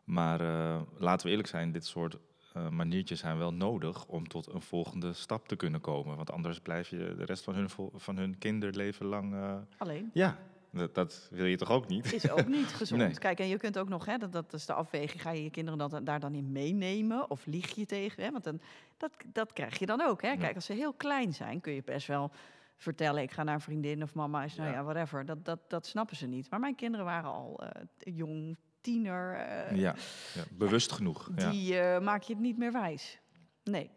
[0.03, 2.17] Maar eh, laten we eerlijk zijn, dit soort
[2.53, 6.15] eh, maniertjes zijn wel nodig om tot een volgende stap te kunnen komen.
[6.15, 9.33] Want anders blijf je de rest van hun, van hun kinderleven lang...
[9.33, 10.09] eh, Alleen.
[10.13, 10.37] ja,
[10.69, 12.13] dat, dat wil je toch ook niet?
[12.13, 13.01] Is ook niet gezond.
[13.01, 13.17] Nee.
[13.17, 15.49] Kijk, en je kunt ook nog, hè, dat, dat is de afweging, ga je je
[15.49, 18.23] kinderen dat, daar dan in meenemen of lieg je tegen?
[18.23, 18.31] Hè?
[18.31, 18.61] Want dan,
[18.97, 20.21] dat, dat krijg je dan ook.
[20.21, 20.35] Hè?
[20.37, 22.31] Kijk, als ze heel klein zijn, kun je best wel
[22.77, 24.75] vertellen, ik ga naar een vriendin of mama is, nou Ja.
[24.75, 25.25] ja, whatever.
[25.25, 26.49] Dat, dat, dat snappen ze niet.
[26.49, 27.81] Maar mijn kinderen waren al eh,
[28.17, 29.35] jong, tiener.
[29.35, 29.95] eh, Ja,
[30.33, 31.29] ja, bewust genoeg.
[31.35, 31.49] Ja.
[31.49, 33.19] Die eh, maak je het niet meer wijs.
[33.63, 33.89] Nee.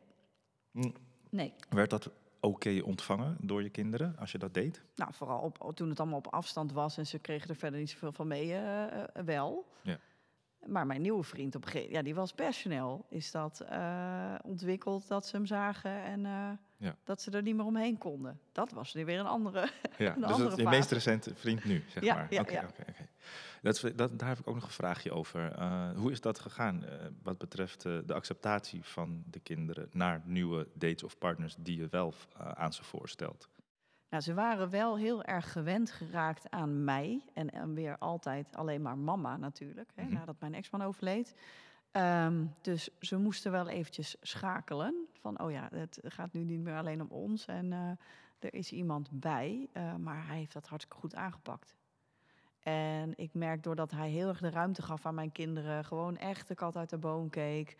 [0.70, 0.92] Mm.
[1.30, 1.54] Nee.
[1.68, 4.82] Werd dat oké ontvangen door je kinderen als je dat deed?
[4.94, 7.90] Nou, vooral op, toen het allemaal op afstand was en ze kregen er verder niet
[7.90, 9.66] zoveel van mee, eh, wel.
[9.82, 9.98] Ja.
[10.66, 13.06] Maar mijn nieuwe vriend op een gegeven ja, die was best snel.
[13.08, 13.64] Is dat
[14.44, 16.20] ontwikkeld dat ze hem zagen en
[16.76, 16.96] Ja.
[17.04, 18.40] dat ze er niet meer omheen konden.
[18.52, 19.68] Dat was nu weer een andere.
[19.98, 22.26] Ja, Een dus andere dat is je meest recente vriend nu, zeg Ja, maar.
[22.30, 22.68] ja, oké.
[23.62, 25.52] Dat, dat, daar heb ik ook nog een vraagje over.
[25.52, 30.22] Eh, hoe is dat gegaan eh, wat betreft eh, de acceptatie van de kinderen naar
[30.24, 32.14] nieuwe dates of partners die je wel
[32.54, 33.48] aan ze voorstelt?
[34.10, 37.24] Nou, ze waren wel heel erg gewend geraakt aan mij.
[37.34, 40.12] En, en weer altijd alleen maar mama natuurlijk, hè, Mhm.
[40.14, 41.34] nadat mijn ex-man overleed.
[41.90, 44.94] Ehm, dus ze moesten wel eventjes schakelen.
[45.20, 47.46] Van, oh ja, het gaat nu niet meer alleen om ons.
[47.46, 47.72] En
[48.38, 49.68] er is iemand bij.
[49.98, 51.74] maar hij heeft dat hartstikke goed aangepakt.
[52.64, 55.84] En ik merk doordat hij heel erg de ruimte gaf aan mijn kinderen.
[55.84, 57.76] Gewoon echt de kat uit de boom keek.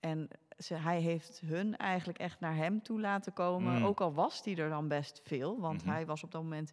[0.00, 3.78] En ze, hij heeft hun eigenlijk echt naar hem toe laten komen.
[3.78, 3.84] Mm.
[3.84, 5.60] Ook al was die er dan best veel.
[5.60, 5.92] Want Mhm.
[5.92, 6.72] hij was op dat moment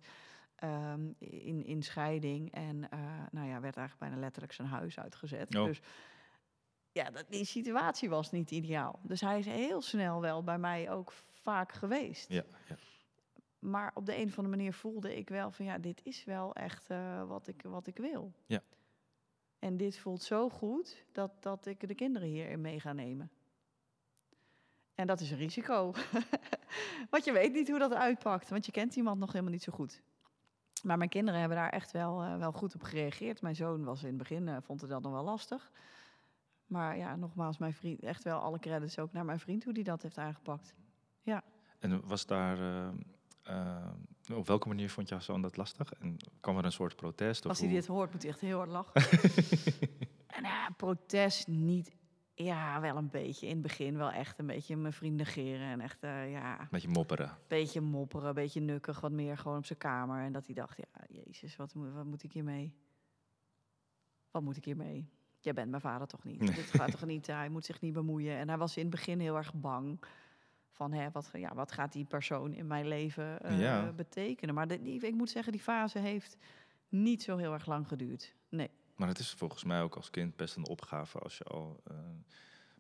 [0.56, 2.52] ehm, in, in scheiding.
[2.52, 3.00] En eh,
[3.32, 5.56] nou ja, werd eigenlijk bijna letterlijk zijn huis uitgezet.
[5.56, 5.66] Oh.
[5.66, 5.82] Dus
[6.92, 9.00] ja, dat, die situatie was niet ideaal.
[9.04, 12.30] Dus hij is heel snel wel bij mij ook vaak geweest.
[12.30, 12.76] Ja, ja.
[13.62, 16.56] Maar op de een of andere manier voelde ik wel van ja, dit is wel
[16.56, 18.34] echt eh, wat, ik, wat ik wil.
[18.46, 18.62] Ja.
[19.60, 23.32] En dit voelt zo goed dat, dat ik de kinderen hierin mee ga nemen.
[24.94, 25.94] En dat is een risico.
[27.10, 29.72] want je weet niet hoe dat uitpakt, want je kent iemand nog helemaal niet zo
[29.72, 30.02] goed.
[30.84, 33.42] Maar mijn kinderen hebben daar echt wel, eh, wel goed op gereageerd.
[33.42, 35.72] Mijn zoon was in het begin, eh, vond het dat nog wel lastig.
[36.66, 39.84] Maar ja, nogmaals, mijn vriend, echt wel alle credits ook naar mijn vriend hoe die
[39.84, 40.74] dat heeft aangepakt.
[41.80, 42.58] En was daar...
[43.44, 43.76] eh,
[44.26, 45.94] eh, op welke manier vond jouw zoon dat lastig?
[45.94, 47.46] En kwam er een soort protest?
[47.46, 49.02] Als hij hoe- dit hoort, moet hij echt heel hard lachen.
[50.28, 51.96] en protest niet.
[52.34, 53.46] Ja, wel een beetje.
[53.48, 55.68] In het begin wel echt een beetje mijn vriend negeren.
[55.68, 57.38] En echt, eh, ja, een Beetje mopperen.
[57.48, 59.00] beetje mopperen, een beetje nukkig.
[59.00, 60.22] Wat meer gewoon op zijn kamer.
[60.24, 62.74] En dat hij dacht, ja, jezus, wat, moet- wat moet ik hiermee?
[64.32, 65.10] Wat moet ik hiermee?
[65.40, 66.40] Jij bent mijn vader toch niet?
[66.40, 66.54] Nee.
[66.54, 67.28] Dit gaat toch niet?
[67.28, 68.38] Hij moet zich niet bemoeien.
[68.38, 70.04] En hij was in het begin heel erg bang.
[70.72, 73.92] Van, hè, wat, ja, wat gaat die persoon in mijn leven eh, Ja.
[73.92, 74.56] betekenen?
[74.56, 76.38] Maar de, die, ik moet zeggen, die fase heeft
[76.90, 78.36] niet zo heel erg lang geduurd.
[78.50, 78.70] Nee.
[78.96, 81.96] Maar het is volgens mij ook als kind best een opgave als je al eh,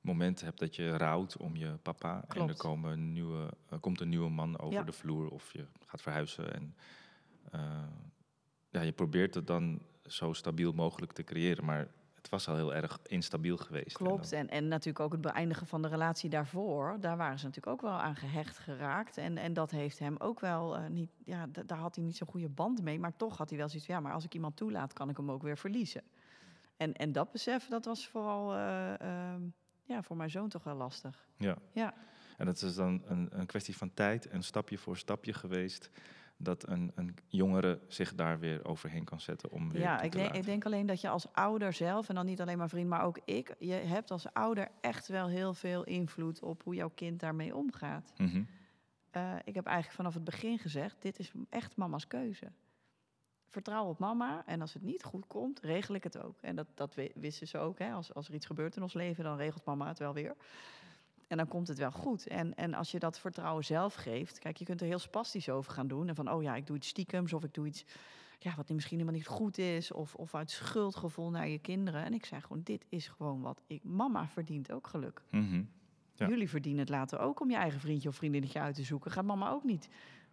[0.01, 2.23] momenten hebt dat je rouwt om je papa.
[2.27, 4.83] En er komen een nieuwe, er komt een nieuwe man over Ja.
[4.83, 6.53] de vloer of je gaat verhuizen.
[6.53, 6.75] En
[7.51, 7.83] eh,
[8.69, 11.65] ja, je probeert het dan zo stabiel mogelijk te creëren.
[11.65, 11.87] Maar
[12.21, 13.97] het was al heel erg instabiel geweest.
[13.99, 14.29] En Klopt.
[14.29, 16.97] dan- En, en natuurlijk ook het beëindigen van de relatie daarvoor.
[16.99, 19.17] Daar waren ze natuurlijk ook wel aan gehecht geraakt.
[19.17, 21.11] En, en dat heeft hem ook wel eh, niet.
[21.25, 22.99] Ja, da- daar had hij niet zo'n goede band mee.
[22.99, 25.17] Maar toch had hij wel zoiets van, ja, maar als ik iemand toelaat, kan ik
[25.17, 26.03] hem ook weer verliezen.
[26.77, 29.41] En, en dat besef, dat was vooral eh, ehm,
[29.83, 31.27] ja, voor mijn zoon toch wel lastig.
[31.37, 31.57] Ja.
[31.71, 31.93] Ja.
[32.37, 35.89] En het is dan een, een kwestie van tijd en stapje voor stapje geweest
[36.43, 40.31] dat een, een jongere zich daar weer overheen kan zetten om weer Ja, ik denk,
[40.35, 43.03] ik denk alleen dat je als ouder zelf, en dan niet alleen maar vriend, maar
[43.03, 47.19] ook ik, je hebt als ouder echt wel heel veel invloed op hoe jouw kind
[47.19, 48.13] daarmee omgaat.
[48.17, 48.43] Mhm.
[49.11, 52.51] Eh, ik heb eigenlijk vanaf het begin gezegd: dit is echt mama's keuze.
[53.49, 56.37] Vertrouw op mama en als het niet goed komt, regel ik het ook.
[56.41, 57.79] En dat, dat wi- wisten ze ook.
[57.79, 57.91] Hè?
[57.91, 60.35] Als, als er iets gebeurt in ons leven, dan regelt mama het wel weer.
[61.31, 62.27] En dan komt het wel goed.
[62.27, 65.71] En, en als je dat vertrouwen zelf geeft, kijk, je kunt er heel spastisch over
[65.71, 66.07] gaan doen.
[66.07, 67.85] En van, oh ja, ik doe iets stiekems of ik doe iets
[68.39, 69.91] ja, wat misschien helemaal niet goed is.
[69.91, 72.03] Of, of uit schuldgevoel naar je kinderen.
[72.05, 73.83] En ik zei gewoon, dit is gewoon wat ik...
[73.83, 75.21] Mama verdient ook geluk.
[75.29, 75.63] Mhm.
[76.13, 76.27] Ja.
[76.27, 79.11] Jullie verdienen het later ook om je eigen vriendje of vriendinnetje uit te zoeken.
[79.11, 79.89] Gaat mama ook niet,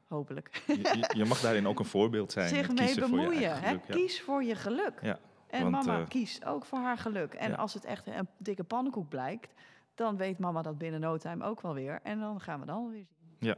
[0.09, 0.63] hopelijk.
[0.67, 2.49] Je, je- mag daarin ook een voorbeeld zijn.
[2.49, 3.61] Zich mee voor bemoeien.
[3.61, 3.69] hè?
[3.69, 3.95] geluk, ja.
[3.95, 4.99] Kies voor je geluk.
[5.03, 5.19] Ja.
[5.47, 7.35] En want, mama eh, kiest ook voor haar geluk.
[7.35, 7.57] En ja.
[7.57, 9.55] als het echt een dikke pannenkoek blijkt,
[9.99, 12.01] dan weet mama dat binnen no time ook wel weer.
[12.03, 13.07] En dan gaan we dan weer
[13.39, 13.55] zien.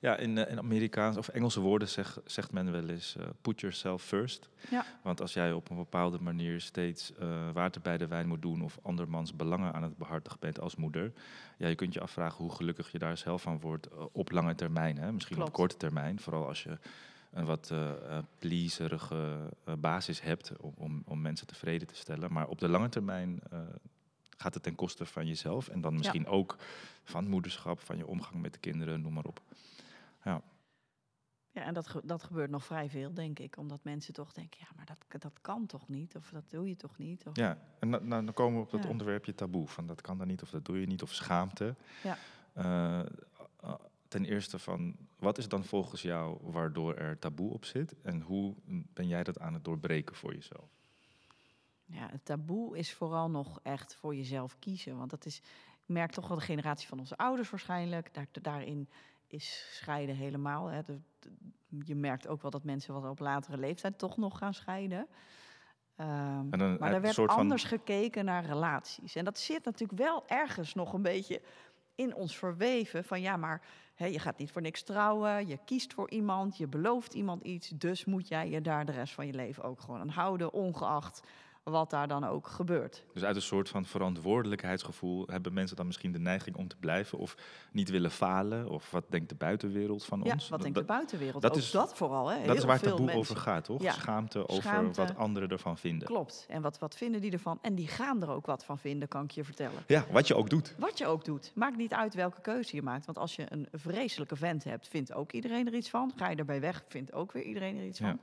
[0.00, 3.60] Ja, in, eh, in Amerikaans of Engelse woorden zeg, zegt men wel eens eh, put
[3.60, 4.48] yourself first.
[4.70, 4.84] Ja.
[5.02, 8.62] Want als jij op een bepaalde manier steeds eh, water bij de wijn moet doen
[8.62, 11.12] of andermans belangen aan het behartigen bent als moeder,
[11.56, 14.98] ja, je kunt je afvragen hoe gelukkig je daar zelf van wordt op lange termijn.
[14.98, 15.12] Hè?
[15.12, 15.50] Misschien Klopt.
[15.50, 16.78] op korte termijn, vooral als je
[17.30, 22.32] een wat eh, pleaserige basis hebt om, om, om mensen tevreden te stellen.
[22.32, 23.40] Maar op de lange termijn
[24.40, 26.56] gaat het ten koste van jezelf en dan misschien ook
[27.04, 29.40] van moederschap, van je omgang met de kinderen, noem maar op.
[31.52, 33.56] Ja, en dat, dat gebeurt nog vrij veel, denk ik.
[33.56, 36.16] Omdat mensen toch denken, ja, maar dat, dat kan toch niet?
[36.16, 37.26] Of dat doe je toch niet?
[37.26, 38.88] Of, Ja, en dan, nou, dan komen we op dat Ja.
[38.88, 39.68] onderwerpje taboe.
[39.68, 41.74] Van dat kan dan niet of dat doe je niet, of schaamte.
[42.02, 42.16] Ja.
[42.52, 43.74] Eh, eh,
[44.08, 47.94] ten eerste van, wat is dan volgens jou waardoor er taboe op zit?
[48.02, 50.68] En hoe ben jij dat aan het doorbreken voor jezelf?
[51.92, 54.96] Ja, het taboe is vooral nog echt voor jezelf kiezen.
[54.96, 58.14] Want dat is, ik merk toch wel de generatie van onze ouders waarschijnlijk.
[58.14, 58.88] Daar, daarin
[59.26, 60.66] is scheiden helemaal.
[60.66, 60.82] Hè.
[60.82, 61.30] De- de-
[61.84, 65.06] je merkt ook wel dat mensen wat op latere leeftijd toch nog gaan scheiden.
[65.96, 69.14] Ehm, dan maar er werd van- anders gekeken naar relaties.
[69.14, 71.40] En dat zit natuurlijk wel ergens nog een beetje
[71.94, 73.04] in ons verweven.
[73.04, 73.62] Van ja, maar
[73.94, 75.46] hè, je gaat niet voor niks trouwen.
[75.46, 76.56] Je kiest voor iemand.
[76.56, 77.68] Je belooft iemand iets.
[77.68, 80.52] Dus moet jij je daar de rest van je leven ook gewoon aan houden.
[80.52, 81.22] Ongeacht
[81.70, 83.04] wat daar dan ook gebeurt.
[83.14, 87.18] Dus uit een soort van verantwoordelijkheidsgevoel hebben mensen dan misschien de neiging om te blijven
[87.18, 87.36] of
[87.72, 88.68] niet willen falen?
[88.68, 90.48] Of wat denkt de buitenwereld van Ja, ons?
[90.48, 91.42] wat denkt dat, de buitenwereld?
[91.42, 92.28] dat ook is- dat vooral.
[92.28, 92.36] Hè?
[92.36, 93.20] dat Heel is waar veel taboe mensen.
[93.22, 93.82] over gaat, toch?
[93.82, 93.92] Ja.
[93.92, 95.00] Schaamte over Schaamte.
[95.00, 96.08] wat anderen ervan vinden.
[96.08, 96.46] Klopt.
[96.48, 97.58] En wat, wat vinden die ervan?
[97.62, 99.82] En die gaan er ook wat van vinden, kan ik je vertellen.
[99.86, 100.74] Ja, wat je ook doet.
[100.78, 103.06] Wat je ook doet, maakt niet uit welke keuze je maakt.
[103.06, 106.12] Want als je een vreselijke vent hebt, vindt ook iedereen er iets van.
[106.16, 108.06] Ga je erbij weg, vindt ook weer iedereen er iets Ja.
[108.08, 108.20] van.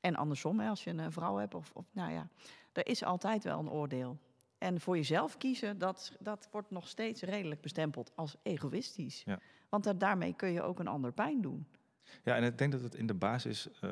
[0.00, 2.28] En andersom, hè, als je een vrouw hebt, of, of nou ja,
[2.76, 4.18] er is altijd wel een oordeel.
[4.58, 9.22] En voor jezelf kiezen, dat, dat wordt nog steeds redelijk bestempeld als egoïstisch.
[9.26, 9.38] Ja.
[9.68, 11.66] Want da- daarmee kun je ook een ander pijn doen.
[12.24, 13.90] Ja, en ik denk dat het in de basis eh,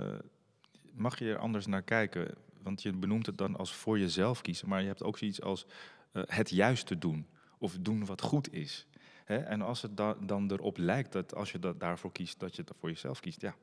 [0.92, 2.34] mag je er anders naar kijken.
[2.62, 5.66] Want je benoemt het dan als voor jezelf kiezen, maar je hebt ook zoiets als
[6.12, 7.26] eh, het juiste doen
[7.58, 8.86] of doen wat goed is.
[9.24, 9.36] Hè?
[9.36, 12.62] En als het da- dan erop lijkt dat als je dat daarvoor kiest, dat je
[12.62, 13.54] het voor jezelf kiest, ja,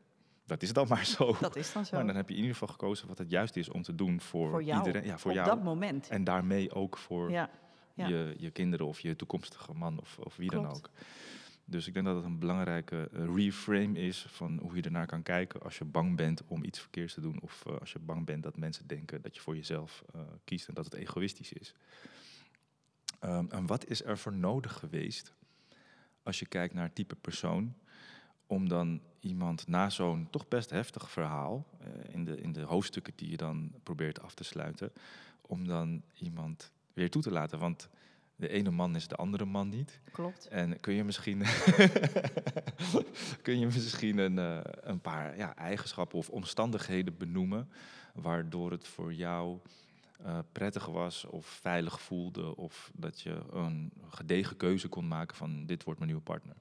[0.52, 1.36] dat is dan maar zo.
[1.40, 1.96] Dat is dan zo.
[1.96, 4.22] Maar dan heb je in ieder geval gekozen wat het juist is om te doen
[4.22, 5.08] voor, voor jou, iedereen.
[5.08, 5.50] Ja, voor op jou.
[5.50, 6.10] dat moment.
[6.10, 7.50] En daarmee ook voor ja.
[7.94, 8.08] ja.
[8.08, 10.90] je, je kinderen of je toekomstige man of, of wie dan ook.
[11.66, 15.24] Dus ik denk dat het een belangrijke eh, reframe is van hoe je ernaar kan
[15.24, 17.40] kijken als je bang bent om iets verkeerds te doen.
[17.42, 20.68] Of eh, als je bang bent dat mensen denken dat je voor jezelf eh, kiest
[20.68, 21.74] en dat het egoïstisch is.
[23.20, 25.34] Ehm, en wat is er voor nodig geweest
[26.24, 27.76] als je kijkt naar het type persoon
[28.52, 33.14] om dan iemand na zo'n toch best heftig verhaal, eh, in, de, in de hoofdstukken
[33.16, 34.92] die je dan probeert af te sluiten,
[35.42, 37.60] om dan iemand weer toe te laten?
[37.60, 37.90] Want
[38.36, 40.00] de ene man is de andere man niet.
[40.12, 40.48] Klopt.
[40.48, 41.40] En kun je misschien,
[43.46, 47.70] kun je misschien een, eh, een paar ja, eigenschappen of omstandigheden benoemen
[48.14, 49.60] waardoor het voor jou
[50.24, 55.66] eh, prettig was of veilig voelde of dat je een gedegen keuze kon maken van
[55.66, 56.56] dit wordt mijn nieuwe partner?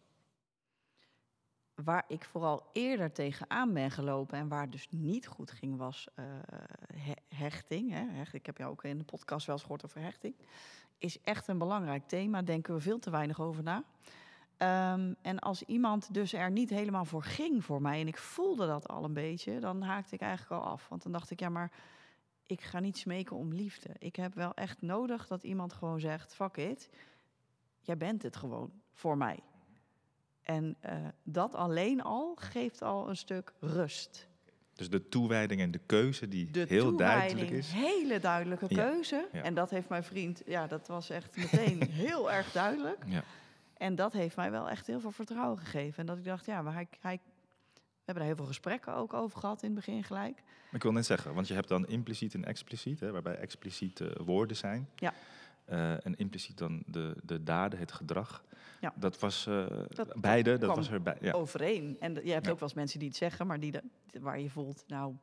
[1.84, 6.24] Waar ik vooral eerder tegenaan ben gelopen en waar dus niet goed ging, was eh,
[6.94, 8.04] he- hechting, hè.
[8.32, 10.34] Ik heb jou ook in de podcast wel eens gehoord over hechting.
[10.98, 13.84] Is echt een belangrijk thema, denken we veel te weinig over na.
[14.56, 18.66] Ehm, en als iemand dus er niet helemaal voor ging voor mij, en ik voelde
[18.66, 20.88] dat al een beetje, dan haakte ik eigenlijk al af.
[20.88, 21.72] Want dan dacht ik, ja, maar
[22.46, 23.88] ik ga niet smeken om liefde.
[23.98, 26.90] Ik heb wel echt nodig dat iemand gewoon zegt, fuck it,
[27.80, 29.38] jij bent het gewoon voor mij.
[30.50, 34.28] En eh, dat alleen al geeft al een stuk rust.
[34.74, 37.72] Dus de toewijding en de keuze die De heel duidelijk toewijding, is.
[37.72, 39.28] hele duidelijke keuze.
[39.32, 39.42] ja.
[39.42, 43.04] En dat heeft mijn vriend, ja, dat was echt meteen heel erg duidelijk.
[43.06, 43.24] Ja.
[43.76, 45.98] En dat heeft mij wel echt heel veel vertrouwen gegeven.
[45.98, 47.20] En dat ik dacht, ja, maar hij, hij,
[47.74, 50.42] we hebben er heel veel gesprekken ook over gehad in het begin gelijk.
[50.72, 54.08] Ik wil net zeggen, want je hebt dan impliciet en expliciet, hè, waarbij expliciet eh,
[54.24, 54.88] woorden zijn.
[54.94, 55.14] Ja.
[55.64, 58.44] Eh, en impliciet dan de, de daden, het gedrag.
[58.80, 58.92] Ja.
[58.96, 61.16] Dat was eh, Dat beide, dat was erbij.
[61.20, 61.32] Ja.
[61.32, 61.96] Overeen.
[62.00, 62.50] En je hebt Ja.
[62.52, 63.82] ook wel eens mensen die het zeggen, maar die, de-
[64.20, 65.14] waar je voelt, nou,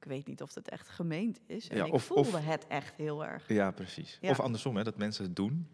[0.00, 1.68] ik weet niet of het echt gemeend is.
[1.68, 3.48] En Ja, ik of- voelde of- het echt heel erg.
[3.48, 4.18] ja, precies.
[4.22, 5.68] Of andersom, hè, dat mensen het doen.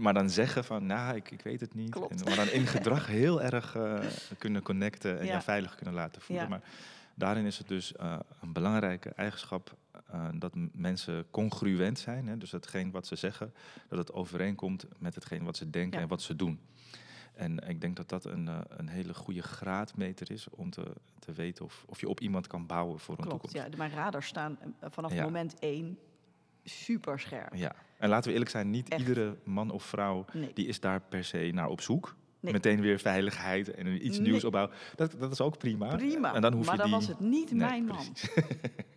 [0.00, 1.94] Maar dan zeggen van, nou, ik, ik weet het niet.
[1.96, 4.00] En, maar dan in gedrag heel erg eh,
[4.38, 6.48] kunnen connecten en je veilig kunnen laten voelen.
[6.48, 6.62] Maar
[7.14, 9.76] daarin is het dus eh, een belangrijke eigenschap
[10.14, 12.26] eh, dat mensen congruent zijn.
[12.26, 12.38] Hè?
[12.38, 13.54] Dus hetgeen wat ze zeggen,
[13.88, 16.02] dat het overeenkomt met hetgeen wat ze denken Ja.
[16.04, 16.60] en wat ze doen.
[17.34, 21.64] En ik denk dat dat een, een hele goede graadmeter is om te, te weten
[21.64, 23.70] of, of je op iemand kan bouwen voor een Klopt, toekomst.
[23.72, 23.76] ja.
[23.76, 25.22] Mijn radars staan vanaf Ja.
[25.22, 25.98] moment één
[26.64, 27.54] super scherp.
[27.54, 27.74] Ja.
[27.98, 29.00] En laten we eerlijk zijn, niet Echt.
[29.00, 30.50] iedere man of vrouw Nee.
[30.52, 32.16] die is daar per se naar op zoek.
[32.44, 32.52] Nee.
[32.52, 34.28] Meteen weer veiligheid en iets Nee.
[34.28, 34.74] nieuws opbouwen.
[34.96, 35.96] Dat, dat is ook prima.
[35.96, 36.98] Prima, En dan hoef maar je dan die...
[36.98, 38.06] was het niet Nee, mijn man.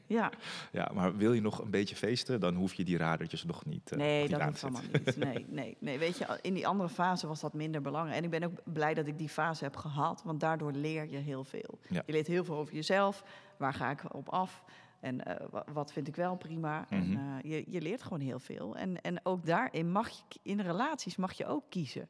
[0.09, 0.31] Ja,
[0.71, 3.89] Ja, maar wil je nog een beetje feesten, dan hoef je die radertjes nog niet,
[3.89, 5.17] nog nee, dat hoeft allemaal niet.
[5.17, 5.99] Nee, nee, nee.
[5.99, 8.17] Weet je, in die andere fase was dat minder belangrijk.
[8.17, 11.17] En ik ben ook blij dat ik die fase heb gehad, want daardoor leer je
[11.17, 11.79] heel veel.
[11.89, 12.03] Ja.
[12.05, 13.23] Je leert heel veel over jezelf.
[13.57, 14.63] Waar ga ik op af?
[14.99, 16.85] En eh, wa- wat vind ik wel prima?
[16.89, 17.17] En Mhm.
[17.37, 18.75] eh, je, je leert gewoon heel veel.
[18.75, 22.07] En, en ook daarin mag je, in relaties mag je ook kiezen.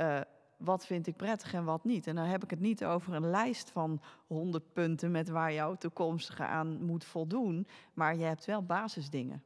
[0.00, 0.20] Eh,
[0.56, 2.06] wat vind ik prettig en wat niet?
[2.06, 5.74] En dan heb ik het niet over een lijst van 100 punten met waar jouw
[5.74, 7.66] toekomstige aan moet voldoen.
[7.94, 9.42] Maar je hebt wel basisdingen.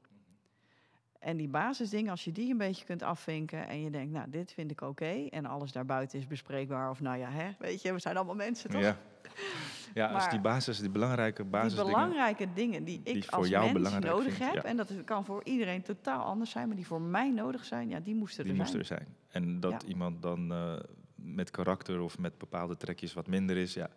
[1.19, 4.53] En die basisdingen, als je die een beetje kunt afvinken en je denkt, nou, dit
[4.53, 5.27] vind ik oké.
[5.31, 6.91] en alles daarbuiten is bespreekbaar.
[6.91, 8.81] Of nou ja, hè, weet je, we zijn allemaal mensen toch?
[8.81, 8.99] Ja,
[9.95, 11.93] ja als Maar die basis, die belangrijke die basisdingen...
[11.93, 14.63] belangrijke dingen die ik die voor als jou mens belangrijk nodig heb, ja.
[14.63, 18.01] en dat kan voor iedereen totaal anders zijn, maar die voor mij nodig zijn, ja,
[18.01, 19.01] die moesten die er moesten zijn.
[19.01, 19.45] er zijn.
[19.45, 19.89] En dat Ja.
[19.89, 20.77] iemand dan eh,
[21.15, 23.91] met karakter of met bepaalde trekjes wat minder is, ja,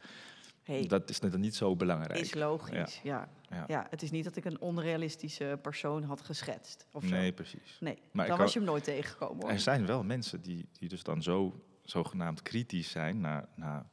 [0.67, 2.19] Hey, dat is niet zo belangrijk.
[2.19, 3.29] is logisch, ja.
[3.49, 3.63] Ja.
[3.67, 3.87] Ja.
[3.89, 6.87] Het is niet dat ik een onrealistische persoon had geschetst.
[6.91, 7.09] Of zo.
[7.09, 7.77] nee, precies.
[7.79, 7.97] nee.
[8.11, 9.41] Maar dan was je hem nooit tegengekomen.
[9.41, 9.51] Hoor.
[9.51, 13.85] Er zijn wel mensen die, die dus dan zo zogenaamd kritisch zijn naar, naar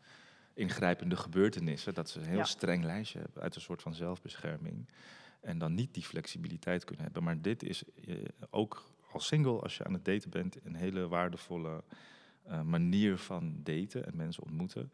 [0.54, 2.44] ingrijpende gebeurtenissen, dat ze een heel Ja.
[2.44, 4.88] streng lijstje hebben uit een soort van zelfbescherming.
[5.40, 7.22] En dan niet die flexibiliteit kunnen hebben.
[7.22, 8.16] Maar dit is eh,
[8.50, 11.84] ook als single, als je aan het daten bent, een hele waardevolle
[12.42, 14.92] eh, manier van daten en mensen ontmoeten.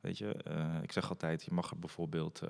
[0.00, 2.42] Weet je, eh, ik zeg altijd, je mag er bijvoorbeeld,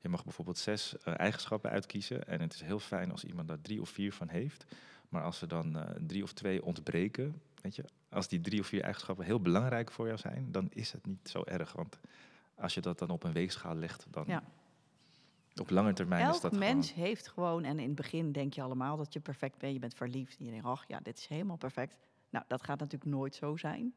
[0.00, 2.26] je mag bijvoorbeeld zes eigenschappen uitkiezen.
[2.26, 4.64] En het is heel fijn als iemand daar drie of vier van heeft.
[5.08, 8.82] Maar als er dan drie of twee ontbreken, weet je, als die drie of vier
[8.82, 11.72] eigenschappen heel belangrijk voor jou zijn, dan is het niet zo erg.
[11.72, 11.98] Want
[12.54, 14.42] als je dat dan op een weegschaal legt, dan Ja.
[15.56, 17.06] op lange termijn is Elk dat mens gewoon...
[17.06, 19.94] heeft gewoon, en in het begin denk je allemaal dat je perfect bent, je bent
[19.94, 20.38] verliefd.
[20.38, 21.96] En je denkt, ach ja, dit is helemaal perfect.
[22.30, 23.94] Nou, dat gaat natuurlijk nooit zo zijn.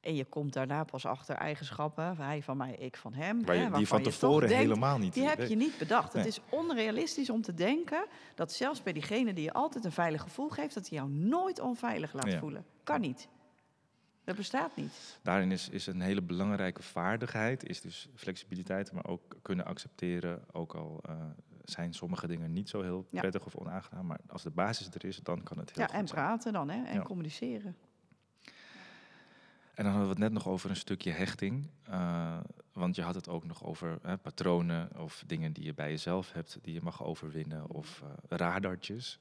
[0.00, 3.44] En je komt daarna pas achter eigenschappen, hij van mij, ik van hem.
[3.44, 6.12] Waar hè, je, die van tevoren denkt, helemaal niet Die heb je niet bedacht.
[6.12, 6.24] Nee.
[6.24, 10.22] Het is onrealistisch om te denken dat zelfs bij diegene die je altijd een veilig
[10.22, 12.38] gevoel geeft, dat hij jou nooit onveilig laat Ja.
[12.38, 12.64] voelen.
[12.84, 13.28] Kan niet.
[14.26, 15.18] Dat bestaat niet.
[15.22, 20.74] Daarin is, is een hele belangrijke vaardigheid, is dus flexibiliteit, maar ook kunnen accepteren, ook
[20.74, 21.14] al eh,
[21.64, 23.20] zijn sommige dingen niet zo heel Ja.
[23.20, 25.94] prettig of onaangenaam, maar als de basis er is, dan kan het heel Ja, goed
[26.00, 26.20] en zijn.
[26.20, 26.84] praten dan, hè?
[26.84, 27.02] En Ja.
[27.02, 27.76] communiceren.
[29.74, 31.68] En dan hadden we het net nog over een stukje hechting.
[31.82, 32.38] eh,
[32.72, 36.32] want je had het ook nog over hè, patronen of dingen die je bij jezelf
[36.32, 38.08] hebt, die je mag overwinnen, of eh,
[38.38, 39.18] radartjes.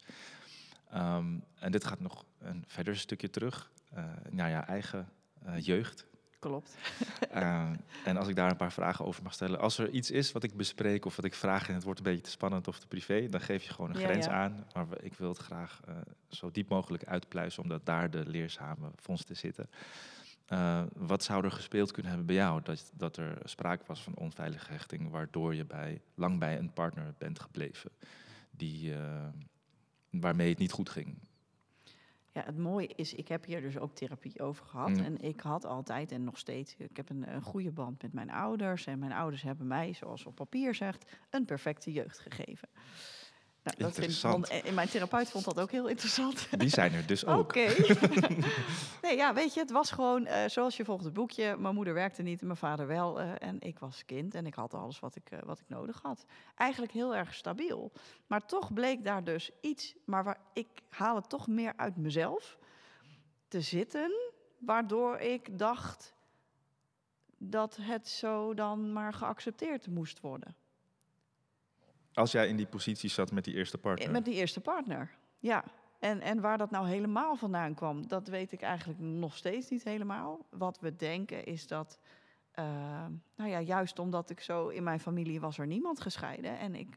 [0.90, 3.72] Ehm, en dit gaat nog een verder stukje terug
[4.30, 5.10] naar je eigen
[5.46, 6.06] eh, jeugd.
[6.40, 6.78] Klopt.
[7.30, 7.72] Eh,
[8.06, 9.60] en als ik daar een paar vragen over mag stellen.
[9.60, 12.06] Als er iets is wat ik bespreek of wat ik vraag en het wordt een
[12.06, 14.32] beetje te spannend of te privé, dan geef je gewoon een Ja, grens ja.
[14.32, 14.68] aan.
[14.74, 15.96] Maar ik wil het graag eh,
[16.28, 19.70] zo diep mogelijk uitpluizen, omdat daar de leerzame vondsten zitten.
[20.46, 22.62] Eh, wat zou er gespeeld kunnen hebben bij jou?
[22.64, 27.14] Dat, dat er sprake was van onveilige hechting, waardoor je bij, lang bij een partner
[27.18, 27.92] bent gebleven
[28.52, 29.28] die, eh,
[30.10, 31.18] waarmee het niet goed ging.
[32.36, 34.90] Ja, het mooie is, ik heb hier dus ook therapie over gehad.
[34.90, 35.00] Mm.
[35.00, 38.32] En ik had altijd en nog steeds, ik heb een, een goede band met mijn
[38.32, 38.86] ouders.
[38.86, 42.70] En mijn ouders hebben mij, zoals op papier zegt, een perfecte jeugd gegeven.
[43.66, 44.74] Nou, dat Interessant.
[44.74, 46.48] mijn therapeut vond dat ook heel interessant.
[46.60, 47.40] Die zijn er dus ook.
[47.40, 47.68] Oké.
[49.02, 51.58] nee, ja, weet je, het was gewoon eh, zoals je volgt het boekje.
[51.58, 53.20] Mijn moeder werkte niet, mijn vader wel.
[53.20, 56.00] eh, en ik was kind en ik had alles wat ik, eh, wat ik nodig
[56.02, 56.26] had.
[56.56, 57.92] Eigenlijk heel erg stabiel.
[58.28, 62.58] Maar toch bleek daar dus iets, maar waar ik haal het toch meer uit mezelf
[63.48, 64.12] te zitten.
[64.58, 66.14] Waardoor ik dacht
[67.38, 70.56] dat het zo dan maar geaccepteerd moest worden.
[72.16, 74.12] Als jij in die positie zat met die eerste partner.
[74.12, 75.64] Met die eerste partner, ja.
[76.00, 79.84] En, en waar dat nou helemaal vandaan kwam, dat weet ik eigenlijk nog steeds niet
[79.84, 80.46] helemaal.
[80.50, 82.00] Wat we denken is dat,
[82.52, 82.66] eh,
[83.36, 86.60] nou ja, juist omdat ik zo in mijn familie was er niemand gescheiden.
[86.60, 86.96] En ik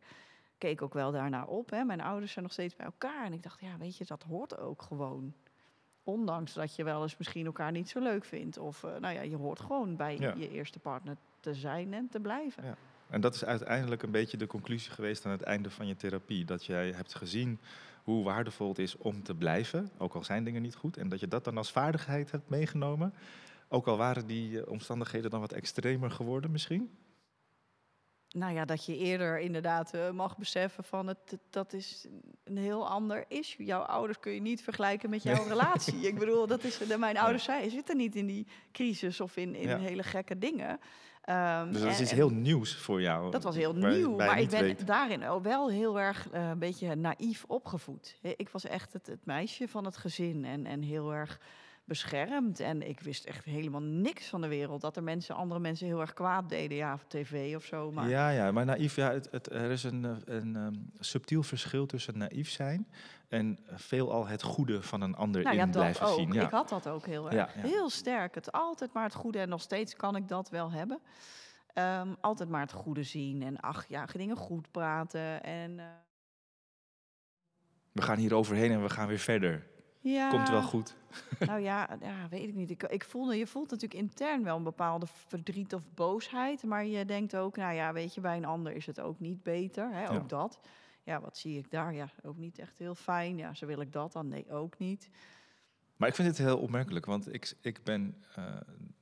[0.58, 1.70] keek ook wel daarnaar op.
[1.70, 1.84] Hè.
[1.84, 3.24] Mijn ouders zijn nog steeds bij elkaar.
[3.24, 5.34] En ik dacht, ja, weet je, dat hoort ook gewoon.
[6.02, 8.58] Ondanks dat je wel eens misschien elkaar niet zo leuk vindt.
[8.58, 10.34] Of, eh, nou ja, je hoort gewoon bij Ja.
[10.36, 12.64] je eerste partner te zijn en te blijven.
[12.64, 12.76] Ja.
[13.10, 16.44] En dat is uiteindelijk een beetje de conclusie geweest aan het einde van je therapie.
[16.44, 17.58] Dat jij hebt gezien
[18.02, 20.96] hoe waardevol het is om te blijven, ook al zijn dingen niet goed.
[20.96, 23.14] En dat je dat dan als vaardigheid hebt meegenomen.
[23.68, 26.90] Ook al waren die eh, omstandigheden dan wat extremer geworden misschien.
[28.28, 32.06] Nou ja, dat je eerder inderdaad uh, mag beseffen van het, dat is
[32.44, 33.66] een heel ander issue.
[33.66, 36.00] Jouw ouders kun je niet vergelijken met jouw relatie.
[36.00, 39.76] Ik bedoel, dat is, mijn ouders zij zitten niet in die crisis of in, in
[39.76, 40.80] hele gekke dingen.
[41.30, 43.30] Um, dus dat is iets heel nieuws voor jou.
[43.30, 47.44] Dat was heel nieuw, maar ik ben daarin wel heel erg uh, een beetje naïef
[47.46, 48.18] opgevoed.
[48.36, 51.40] Ik was echt het, het meisje van het gezin en, en heel erg
[51.88, 52.60] beschermd.
[52.60, 54.80] En ik wist echt helemaal niks van de wereld.
[54.80, 57.92] Dat er mensen, andere mensen heel erg kwaad deden, ja, op tv of zo.
[57.92, 58.08] Maar...
[58.08, 61.86] Ja, ja, maar naïef, ja, het, het, er is een, een, een um, subtiel verschil
[61.86, 62.88] tussen naïef zijn
[63.28, 66.18] en veelal het goede van een ander nou, in ja, blijven ook.
[66.18, 66.32] zien.
[66.32, 66.42] Ja.
[66.42, 67.54] Ik had dat ook heel erg.
[67.54, 68.34] Heel sterk.
[68.34, 71.00] Het altijd maar het goede en nog steeds kan ik dat wel hebben.
[71.74, 75.70] Um, altijd maar het goede zien en ach ja, dingen goed praten en...
[75.78, 75.84] Uh...
[77.92, 79.66] We gaan hier overheen en we gaan weer verder.
[80.00, 80.28] Ja.
[80.28, 80.96] Komt wel goed.
[81.38, 82.70] Nou ja, ja weet ik niet.
[82.70, 86.62] Ik, ik voelde, je voelt natuurlijk intern wel een bepaalde verdriet of boosheid.
[86.62, 89.42] Maar je denkt ook, nou ja, weet je, bij een ander is het ook niet
[89.42, 89.92] beter.
[89.92, 90.60] Hè, ook dat.
[91.02, 91.94] Ja, wat zie ik daar?
[91.94, 93.36] Ja, ook niet echt heel fijn.
[93.36, 94.28] Ja, zo wil ik dat dan?
[94.28, 95.10] Nee, ook niet.
[95.98, 98.44] Maar ik vind het heel opmerkelijk, want ik, ik ben, uh,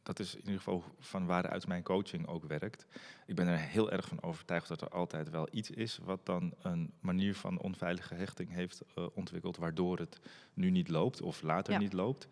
[0.02, 2.86] dat is in ieder geval van waaruit mijn coaching ook werkt.
[3.26, 6.54] Ik ben er heel erg van overtuigd dat er altijd wel iets is wat dan
[6.62, 10.20] een manier van onveilige hechting heeft uh, ontwikkeld, waardoor het
[10.54, 12.28] nu niet loopt of later niet loopt.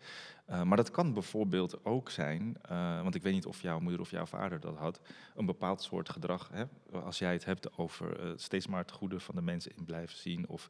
[0.49, 2.57] Uh, maar dat kan bijvoorbeeld ook zijn,
[3.01, 5.01] want ik weet niet of jouw moeder of jouw vader dat had,
[5.35, 6.49] een bepaald soort gedrag.
[6.53, 6.63] Hè?
[6.91, 10.47] Als jij het hebt over steeds maar het goede van de mensen in blijven zien
[10.47, 10.69] of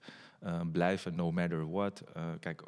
[0.72, 2.04] blijven no matter what.
[2.40, 2.64] kijk,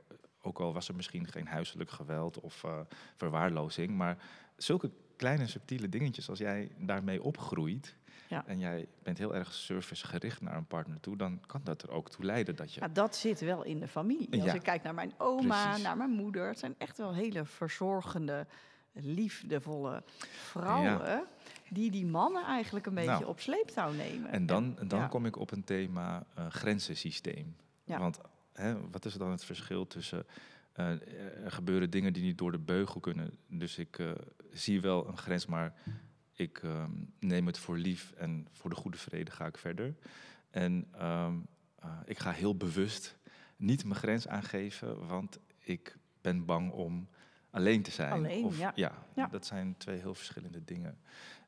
[0.48, 2.80] ook al was er misschien geen huiselijk geweld of uh,
[3.16, 3.90] verwaarlozing.
[3.90, 4.18] Maar
[4.58, 7.96] zulke kleine subtiele dingetjes, als jij daarmee opgroeit.
[8.30, 8.44] Ja.
[8.48, 12.10] En jij bent heel erg servicegericht naar een partner toe, dan kan dat er ook
[12.10, 12.80] toe leiden dat je.
[12.80, 14.42] Ja, dat zit wel in de familie.
[14.42, 18.48] Als ik kijk naar mijn oma, naar mijn moeder, het zijn echt wel hele verzorgende,
[18.92, 21.24] liefdevolle vrouwen.
[21.70, 24.32] Die die mannen eigenlijk een beetje nou, op sleeptouw nemen.
[24.32, 27.56] En dan, dan kom ik op een thema uh, grenzensysteem.
[27.86, 28.20] Want
[28.58, 30.26] hè, wat is dan het verschil tussen.
[30.76, 30.90] Uh,
[31.44, 33.38] er gebeuren dingen die niet door de beugel kunnen.
[33.48, 34.12] Dus ik uh,
[34.52, 35.74] zie wel een grens, maar
[36.34, 39.96] ik um, neem het voor lief en voor de goede vrede ga ik verder.
[40.50, 41.48] En um,
[41.84, 43.18] uh, ik ga heel bewust
[43.56, 47.08] niet mijn grens aangeven, want ik ben bang om
[47.50, 48.12] alleen te zijn.
[48.12, 48.72] Alleen, of, ja.
[48.76, 49.06] ja.
[49.16, 49.28] ja.
[49.28, 50.98] Dat zijn twee heel verschillende dingen.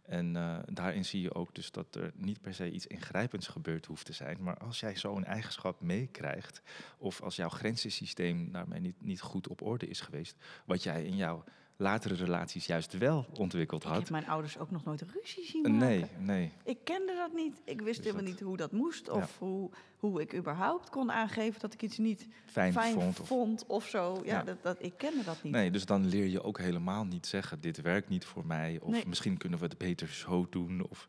[0.09, 3.85] En uh, daarin zie je ook dus dat er niet per se iets ingrijpends gebeurd
[3.85, 4.37] hoeft te zijn.
[4.41, 6.61] Maar als jij zo'n eigenschap meekrijgt,
[6.97, 10.35] of als jouw grenzensysteem daarmee niet, niet goed op orde is geweest,
[10.65, 11.43] wat jij in jouw
[11.79, 13.93] latere relaties juist wel ontwikkeld had.
[13.93, 15.77] Ik heb mijn ouders ook nog nooit ruzie zien maken.
[15.77, 16.51] Nee, nee.
[16.63, 17.61] Ik kende dat niet.
[17.63, 19.09] Ik wist dus helemaal niet hoe dat moest.
[19.09, 23.87] Of hoe, hoe ik überhaupt kon aangeven dat ik iets niet fijn, fijn vond, of,
[23.87, 24.21] zo.
[24.23, 25.53] Ja, Dat, dat, ik kende dat niet.
[25.53, 27.61] Nee, dus dan leer je ook helemaal niet zeggen...
[27.61, 28.79] dit werkt niet voor mij.
[28.81, 30.87] Of misschien kunnen we het beter zo doen.
[30.89, 31.07] Of,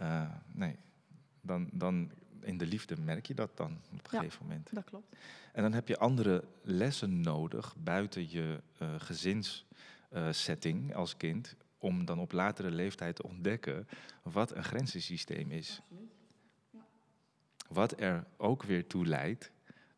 [0.00, 0.76] uh, nee,
[1.40, 4.68] dan, dan in de liefde merk je dat dan op een gegeven moment.
[4.72, 5.16] dat klopt.
[5.52, 9.68] En dan heb je andere lessen nodig buiten je uh, gezins
[10.30, 13.88] setting als kind, om dan op latere leeftijd te ontdekken
[14.22, 15.80] wat een grenzensysteem is.
[17.68, 19.50] Wat er ook weer toe leidt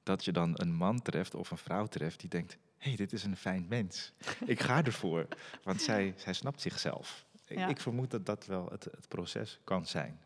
[0.03, 3.13] dat je dan een man treft of een vrouw treft die denkt: hé, hey, dit
[3.13, 4.13] is een fijn mens.
[4.45, 5.29] Ik ga ervoor,
[5.63, 7.27] want zij, zij snapt zichzelf.
[7.47, 10.21] Ik, ik vermoed dat dat wel het, het proces kan zijn.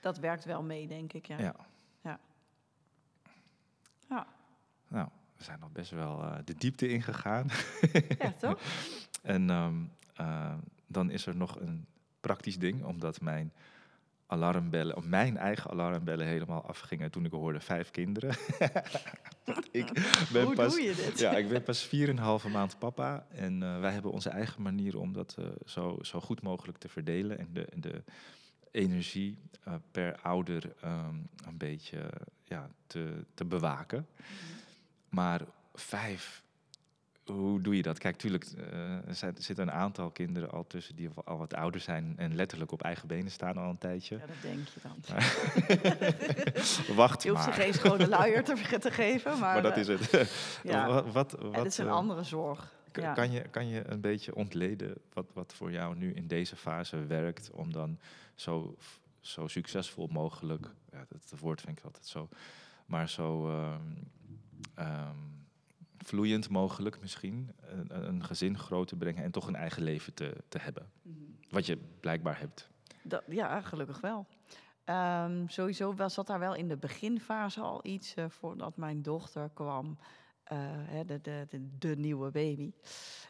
[0.00, 1.26] Dat werkt wel mee, denk ik.
[1.26, 1.38] Ja.
[1.38, 1.56] ja.
[2.02, 2.20] ja.
[4.08, 4.26] ja.
[4.88, 7.48] Nou, we zijn nog best wel uh, de diepte ingegaan.
[8.18, 8.60] Ja, toch?
[9.20, 10.54] En um, uh,
[10.86, 11.86] dan is er nog een
[12.20, 13.52] praktisch ding, omdat mijn
[14.26, 18.30] alarmbellen, of mijn eigen alarmbellen helemaal afgingen toen ik hoorde vijf kinderen.
[19.70, 19.92] ik
[20.32, 21.18] ben Hoe pas, doe je dit?
[21.18, 23.26] Ja, ik ben pas 4,5 maand papa.
[23.28, 26.88] En uh, wij hebben onze eigen manier om dat uh, zo, zo goed mogelijk te
[26.88, 27.38] verdelen.
[27.38, 28.02] En de, de
[28.70, 32.10] energie uh, per ouder um, een beetje
[32.44, 34.06] ja, te, te bewaken.
[34.16, 34.26] -hmm.
[35.08, 35.40] Maar
[35.74, 36.42] vijf
[37.30, 37.98] hoe doe je dat?
[37.98, 42.14] Kijk, tuurlijk, uh, er zitten een aantal kinderen al tussen die al wat ouder zijn
[42.16, 44.16] en letterlijk op eigen benen staan al een tijdje.
[44.16, 44.96] Ja, dat denk je dan.
[46.96, 49.52] Wacht Je hoeft ze geen schone luier te, te geven, maar...
[49.52, 50.30] Maar dat is het.
[50.62, 50.86] ja.
[50.86, 52.72] wat, wat, wat, het is een uh, andere zorg.
[52.92, 53.12] Ja.
[53.12, 57.06] Kan, je, kan je een beetje ontleden wat, wat voor jou nu in deze fase
[57.06, 57.98] werkt om dan
[58.34, 58.76] zo,
[59.20, 62.28] zo succesvol mogelijk, ja, dat, woord vind ik altijd zo,
[62.86, 63.50] maar zo...
[63.50, 64.10] Um,
[64.78, 65.39] um,
[66.04, 70.36] vloeiend mogelijk misschien een, een, gezin groot te brengen en toch een eigen leven te,
[70.48, 70.90] te hebben.
[71.02, 71.16] Mhm.
[71.50, 72.68] Wat je blijkbaar hebt.
[73.02, 74.26] Dat, ja, gelukkig wel.
[74.84, 79.50] Um, sowieso was, zat daar wel in de beginfase al iets uh, voordat mijn dochter
[79.54, 79.98] kwam.
[80.44, 82.72] eh, hè, de, de, de, de nieuwe baby,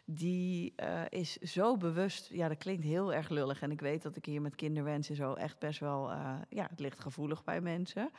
[0.05, 2.29] die eh, is zo bewust.
[2.29, 3.61] Ja, dat klinkt heel erg lullig.
[3.63, 6.11] En ik weet dat ik hier met kinderwensen zo echt best wel.
[6.11, 8.11] eh, ja, het ligt gevoelig bij mensen.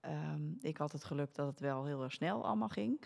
[0.00, 3.00] Ehm, ik had het geluk dat het wel heel erg snel allemaal ging.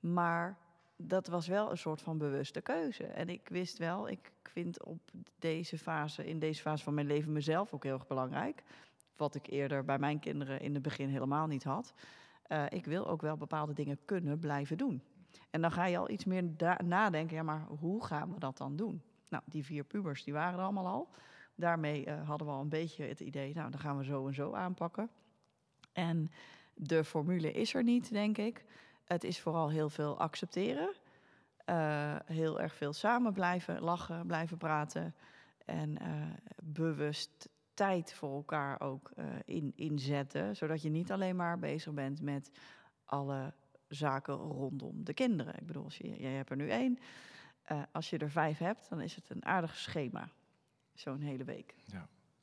[0.00, 0.58] Maar
[0.96, 3.04] dat was wel een soort van bewuste keuze.
[3.04, 5.00] En ik wist wel, ik vind op
[5.38, 8.62] deze fase, in deze fase van mijn leven mezelf ook heel erg belangrijk.
[9.16, 11.94] Wat ik eerder bij mijn kinderen in het begin helemaal niet had.
[12.42, 15.02] Eh, ik wil ook wel bepaalde dingen kunnen blijven doen.
[15.50, 16.44] En dan ga je al iets meer
[16.84, 19.02] nadenken, ja, maar hoe gaan we dat dan doen?
[19.28, 21.08] Nou, die vier pubers, die waren er allemaal al.
[21.54, 24.34] Daarmee eh, hadden we al een beetje het idee, nou, dan gaan we zo en
[24.34, 25.10] zo aanpakken.
[25.92, 26.30] En
[26.74, 28.64] de formule is er niet, denk ik.
[29.08, 30.94] Het is vooral heel veel accepteren.
[31.64, 35.14] Eh, heel erg veel samen blijven lachen, blijven praten.
[35.64, 36.10] En eh,
[36.62, 40.56] bewust tijd voor elkaar ook eh, in, inzetten.
[40.56, 42.50] Zodat je niet alleen maar bezig bent met
[43.04, 43.52] alle
[43.88, 45.58] zaken rondom de kinderen.
[45.58, 46.98] Ik bedoel, als je, jij hebt er nu één.
[47.92, 50.28] Als je er vijf hebt, dan is het een aardig schema.
[50.94, 51.74] Zo'n hele week.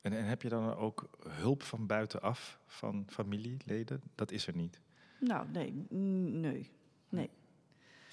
[0.01, 4.01] En, en heb je dan ook hulp van buitenaf, van familieleden?
[4.15, 4.81] Dat is er niet.
[5.19, 7.29] Nou, nee, mm, nee.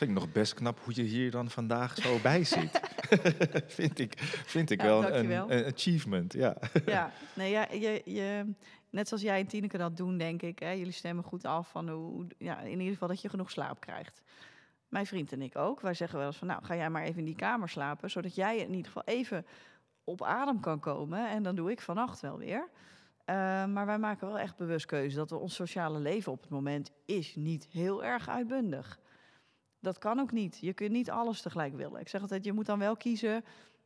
[0.02, 2.80] Vind ik nog best knap hoe je hier dan vandaag zo bij zit.
[3.78, 6.56] vind ik, vind ik Ja, wel een achievement, ja.
[6.86, 8.54] Ja, nee, ja je, je,
[8.90, 10.58] net zoals jij en Tineke dat doen, denk ik.
[10.58, 13.80] Hè, jullie stemmen goed af van hoe, ja, in ieder geval dat je genoeg slaap
[13.80, 14.22] krijgt.
[14.88, 15.80] Mijn vriend en ik ook.
[15.80, 18.34] Wij zeggen wel eens van, nou, ga jij maar even in die kamer slapen, zodat
[18.34, 19.46] jij in ieder geval even
[20.04, 21.30] op adem kan komen.
[21.30, 22.68] En dan doe ik vannacht wel weer.
[23.32, 26.50] Eh, maar wij maken wel echt bewust keuze dat we ons sociale leven op het
[26.50, 28.98] moment is niet heel erg uitbundig.
[29.80, 30.58] Dat kan ook niet.
[30.60, 32.00] Je kunt niet alles tegelijk willen.
[32.00, 33.44] Ik zeg altijd, je moet dan wel kiezen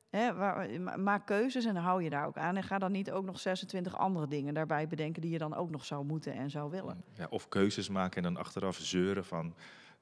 [0.09, 2.57] Hè, waar, ma- maak keuzes en hou je daar ook aan.
[2.57, 5.71] En ga dan niet ook nog 26 andere dingen daarbij bedenken die je dan ook
[5.71, 7.05] nog zou moeten en zou willen.
[7.15, 7.27] ja.
[7.31, 9.55] Of keuzes maken en dan achteraf zeuren van...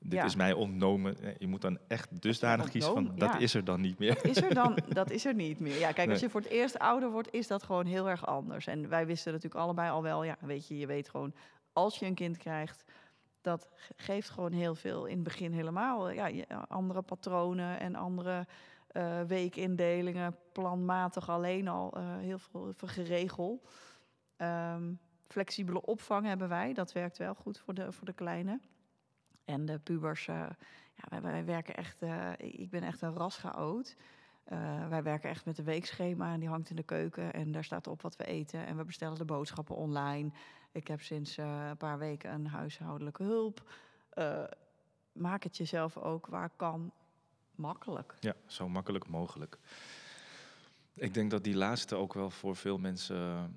[0.07, 0.24] Dit Ja.
[0.24, 1.16] is mij ontnomen.
[1.38, 3.05] Je moet dan echt dusdanig kiezen van...
[3.16, 3.38] Dat ja.
[3.38, 4.24] is er dan niet meer.
[4.24, 5.78] Is er dan, dat is er niet meer.
[5.78, 8.66] Ja, kijk, als je voor het eerst ouder wordt, is dat gewoon heel erg anders.
[8.66, 11.34] En wij wisten natuurlijk allebei al wel, ja, weet je, je weet gewoon,
[11.72, 12.84] als je een kind krijgt,
[13.40, 15.05] dat ge- geeft gewoon heel veel.
[15.07, 16.30] In het begin helemaal, ja,
[16.68, 18.46] andere patronen en andere
[18.86, 23.62] eh, weekindelingen, planmatig alleen al, eh, heel veel, veel geregel.
[24.36, 24.92] Ehm,
[25.28, 28.61] flexibele opvang hebben wij, dat werkt wel goed voor de, voor de kleine.
[29.45, 30.47] En de pubers, eh,
[30.95, 33.97] ja, wij, wij werken echt, eh, ik ben echt een raschaot.
[34.45, 37.64] Eh, wij werken echt met een weekschema en die hangt in de keuken en daar
[37.64, 38.66] staat op wat we eten.
[38.66, 40.30] En we bestellen de boodschappen online.
[40.72, 43.72] Ik heb sinds een paar weken een huishoudelijke hulp.
[45.12, 46.92] Maak het jezelf ook waar kan
[47.55, 48.14] makkelijk.
[48.20, 49.59] Ja, zo makkelijk mogelijk.
[50.95, 53.57] Ik denk dat die laatste ook wel voor veel mensen,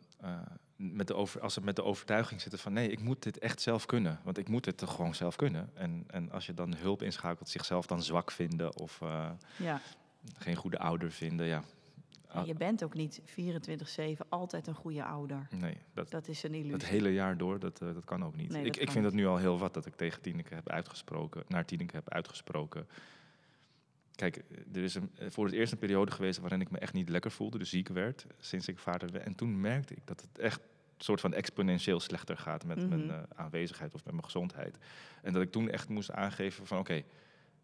[0.78, 3.61] met de over, als ze met de overtuiging zitten van nee, ik moet dit echt
[3.61, 4.19] zelf kunnen.
[4.23, 5.69] Want ik moet het toch gewoon zelf kunnen.
[5.73, 9.82] En, en als je dan hulp inschakelt, zichzelf dan zwak vinden of eh, Ja.
[10.38, 11.63] geen goede ouder vinden, ja.
[12.28, 15.47] En je bent ook niet 24-7 altijd een goede ouder.
[15.55, 16.88] Nee, dat, Dat is een het illusie.
[16.89, 18.51] hele jaar door, dat, eh, dat kan ook niet.
[18.51, 21.43] Nee, ik ik vind het nu al heel wat dat ik tegen Tineke heb uitgesproken,
[21.47, 22.88] naar Tineke heb uitgesproken.
[24.18, 24.43] Kijk,
[24.74, 27.32] er is een, voor het eerst een periode geweest waarin ik me echt niet lekker
[27.32, 29.26] voelde, dus ziek werd, sinds ik vader werd.
[29.26, 32.88] En toen merkte ik dat het echt een soort van exponentieel slechter gaat met Mhm.
[32.89, 34.78] mijn eh, aanwezigheid of met mijn gezondheid.
[35.22, 37.03] En dat ik toen echt moest aangeven van oké,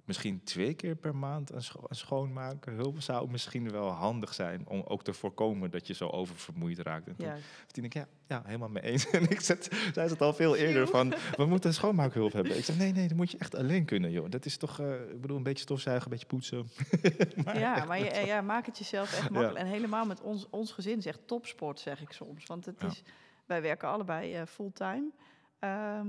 [0.06, 4.82] misschien twee keer per maand een, scho een hulp zou misschien wel handig zijn om
[4.82, 7.08] ook te voorkomen dat je zo oververmoeid raakt.
[7.08, 7.38] En toen Ja,
[7.68, 9.10] toen ik, ja, ja, helemaal mee eens.
[9.12, 12.58] En ik zet, zei het al veel eerder van, we moeten een schoonmaakhulp hebben.
[12.58, 14.30] Ik zei, nee, nee, dat moet je echt alleen kunnen, joh.
[14.30, 16.70] Dat is toch, eh, ik bedoel, een beetje stofzuigen, een beetje poetsen.
[17.45, 19.60] maar ja, maar je, eh, ja, maak het jezelf echt makkelijk.
[19.60, 22.45] En helemaal met ons, ons gezin is echt topsport, zeg ik soms.
[22.45, 22.88] Want het Ja.
[22.88, 23.04] is,
[23.45, 25.10] wij werken allebei eh, fulltime.
[25.60, 26.08] Ehm,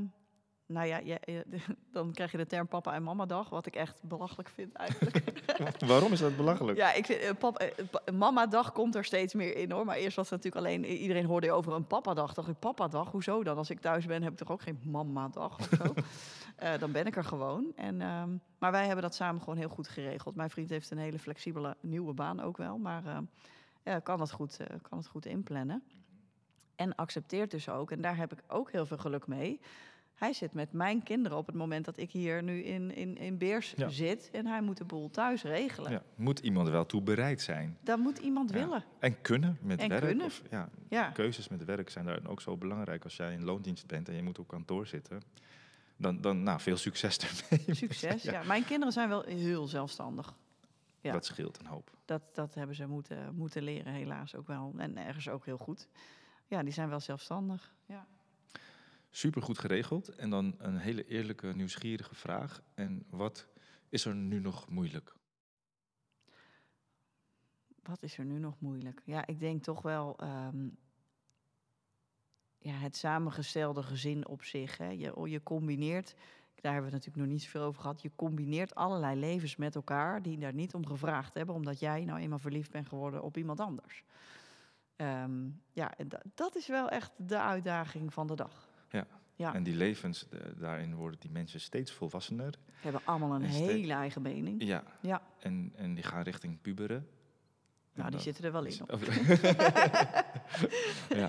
[0.74, 1.44] nou ja, je- je-
[1.92, 5.42] dan krijg je de term papa en mama dag, wat ik echt belachelijk vind eigenlijk.
[5.86, 6.78] Waarom is dat belachelijk?
[6.78, 7.28] ja, ik vind, eh,
[7.68, 9.84] eh, mama dag komt er steeds meer in hoor.
[9.84, 12.34] Maar eerst was het natuurlijk alleen, iedereen hoorde over een papa dag.
[12.34, 13.56] Dacht ik, papa dag, hoezo dan?
[13.56, 15.94] Als ik thuis ben heb ik toch ook geen mama dag of zo.
[16.54, 17.72] Eh, dan ben ik er gewoon.
[17.76, 20.34] En, ehm, maar wij hebben dat samen gewoon heel goed geregeld.
[20.34, 22.78] Mijn vriend heeft een hele flexibele nieuwe baan ook wel.
[22.78, 23.22] Maar ehm,
[23.84, 25.82] ja, kan, het goed, eh, kan het goed inplannen.
[26.76, 29.60] En accepteert dus ook, en daar heb ik ook heel veel geluk mee.
[30.24, 33.38] Hij zit met mijn kinderen op het moment dat ik hier nu in, in, in
[33.38, 33.88] Beers Ja.
[33.88, 34.30] zit.
[34.32, 35.90] En hij moet de boel thuis regelen.
[35.90, 37.78] Ja, moet iemand wel toe bereid zijn.
[37.80, 38.56] Dat moet iemand Ja.
[38.56, 38.84] willen.
[38.98, 40.04] En kunnen met En werk.
[40.04, 40.26] kunnen.
[40.26, 40.42] Of,
[40.88, 43.04] ja, keuzes met werk zijn daar ook zo belangrijk.
[43.04, 45.20] Als jij in loondienst bent en je moet op kantoor zitten,
[45.96, 47.74] dan, dan nou, veel succes ermee.
[47.74, 48.22] Succes.
[48.22, 48.32] Ja.
[48.32, 48.42] Ja.
[48.42, 50.34] Mijn kinderen zijn wel heel zelfstandig.
[51.00, 51.12] Ja.
[51.12, 51.90] Dat scheelt een hoop.
[52.04, 54.74] Dat, dat hebben ze moeten, moeten leren, helaas ook wel.
[54.76, 55.88] En ergens ook heel goed.
[56.46, 57.74] Ja, die zijn wel zelfstandig.
[57.86, 58.06] Ja.
[59.16, 60.08] Super goed geregeld.
[60.08, 62.62] En dan een hele eerlijke, nieuwsgierige vraag.
[62.74, 63.46] En wat
[63.88, 65.14] is er nu nog moeilijk?
[67.82, 69.02] Wat is er nu nog moeilijk?
[69.04, 70.68] Ja, ik denk toch wel ehm,
[72.58, 74.76] ja, het samengestelde gezin op zich.
[74.76, 74.88] Hè.
[74.88, 76.14] Je, je combineert,
[76.54, 78.02] daar hebben we natuurlijk nog niet zoveel over gehad.
[78.02, 82.20] Je combineert allerlei levens met elkaar die daar niet om gevraagd hebben, omdat jij nou
[82.20, 84.04] eenmaal verliefd bent geworden op iemand anders.
[84.96, 85.94] Ehm, ja,
[86.34, 88.72] dat is wel echt de uitdaging van de dag.
[88.94, 89.06] Ja.
[89.36, 92.54] Ja, En die levens, de- daarin worden die mensen steeds volwassener.
[92.80, 94.62] hebben allemaal een hele eigen mening.
[94.64, 94.82] Ja.
[95.00, 95.22] Ja.
[95.38, 97.08] En, en die gaan richting puberen.
[97.94, 98.78] Nou, die En zitten er wel in.
[98.86, 98.98] hoor.
[101.18, 101.28] ja.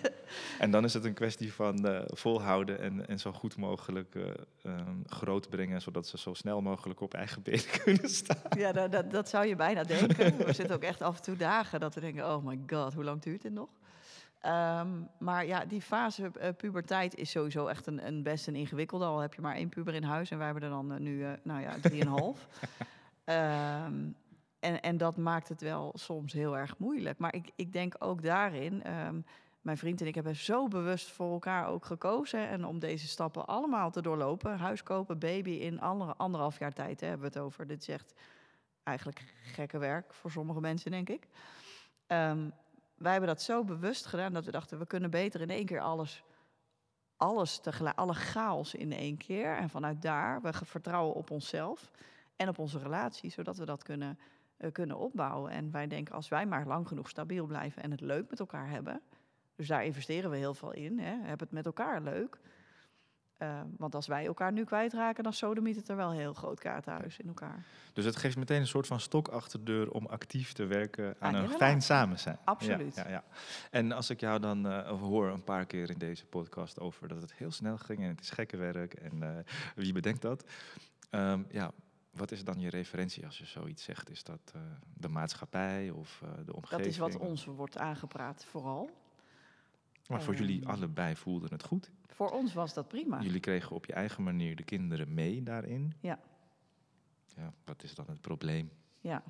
[0.59, 4.23] En dan is het een kwestie van eh, volhouden en, en zo goed mogelijk eh,
[4.63, 8.41] ehm, groot brengen, zodat ze zo snel mogelijk op eigen benen kunnen staan.
[8.57, 10.37] Ja, dat, dat, dat zou je bijna denken.
[10.37, 13.03] We zitten ook echt af en toe dagen dat we denken, oh my god, hoe
[13.03, 13.69] lang duurt dit nog?
[14.45, 14.87] Ehm,
[15.17, 19.05] maar ja, die fase eh, puberteit is sowieso echt een, een best een ingewikkelde.
[19.05, 21.23] Al heb je maar één puber in huis en wij hebben er dan eh, nu,
[21.23, 22.47] eh, nou ja, drieënhalf.
[23.23, 23.93] Ehm
[24.65, 27.17] en, en dat maakt het wel soms heel erg moeilijk.
[27.17, 29.21] Maar ik, ik denk ook daarin, ehm,
[29.61, 32.47] mijn vriend en ik hebben zo bewust voor elkaar ook gekozen.
[32.47, 34.57] En om deze stappen allemaal te doorlopen.
[34.57, 37.67] Huis kopen, baby in andere, anderhalf jaar tijd hè, hebben we het over.
[37.67, 38.13] Dit is echt
[38.83, 41.27] eigenlijk gekke werk voor sommige mensen, denk ik.
[42.07, 42.49] Ehm,
[42.95, 45.79] wij hebben dat zo bewust gedaan dat we dachten, we kunnen beter in één keer
[45.79, 46.23] alles,
[47.17, 49.57] alles tegelijk, alle chaos in één keer.
[49.57, 51.91] En vanuit daar, we vertrouwen op onszelf
[52.35, 54.19] en op onze relatie, zodat we dat kunnen,
[54.57, 55.51] eh, kunnen opbouwen.
[55.51, 58.69] En wij denken, als wij maar lang genoeg stabiel blijven en het leuk met elkaar
[58.69, 59.01] hebben,
[59.55, 62.39] dus daar investeren we heel veel in, hè, heb het met elkaar leuk.
[63.45, 66.59] Eh, want als wij elkaar nu kwijtraken, dan sodemiet het er wel een heel groot
[66.59, 67.65] kaartenhuis in elkaar.
[67.93, 71.15] Dus het geeft meteen een soort van stok achter de deur om actief te werken
[71.19, 72.37] aan een fijn samen zijn.
[72.43, 72.95] Absoluut.
[72.95, 73.23] Ja, ja.
[73.71, 77.21] En als ik jou dan eh, hoor een paar keer in deze podcast over dat
[77.21, 79.43] het heel snel ging en het is gekke werk en eh,
[79.75, 80.45] wie bedenkt dat?
[81.09, 81.71] Ehm, ja,
[82.11, 84.09] wat is dan je referentie als je zoiets zegt?
[84.09, 84.61] Is dat eh,
[84.93, 86.81] de maatschappij of de omgeving?
[86.81, 88.89] Dat is wat ons wordt aangepraat, vooral.
[90.07, 91.91] Maar voor jullie Ehm, allebei voelde het goed.
[92.15, 93.21] Voor ons was dat prima.
[93.21, 95.93] Jullie kregen op je eigen manier de kinderen mee daarin.
[95.99, 96.19] Ja.
[97.35, 98.71] Ja, wat is dan het probleem?
[98.99, 99.23] Ja.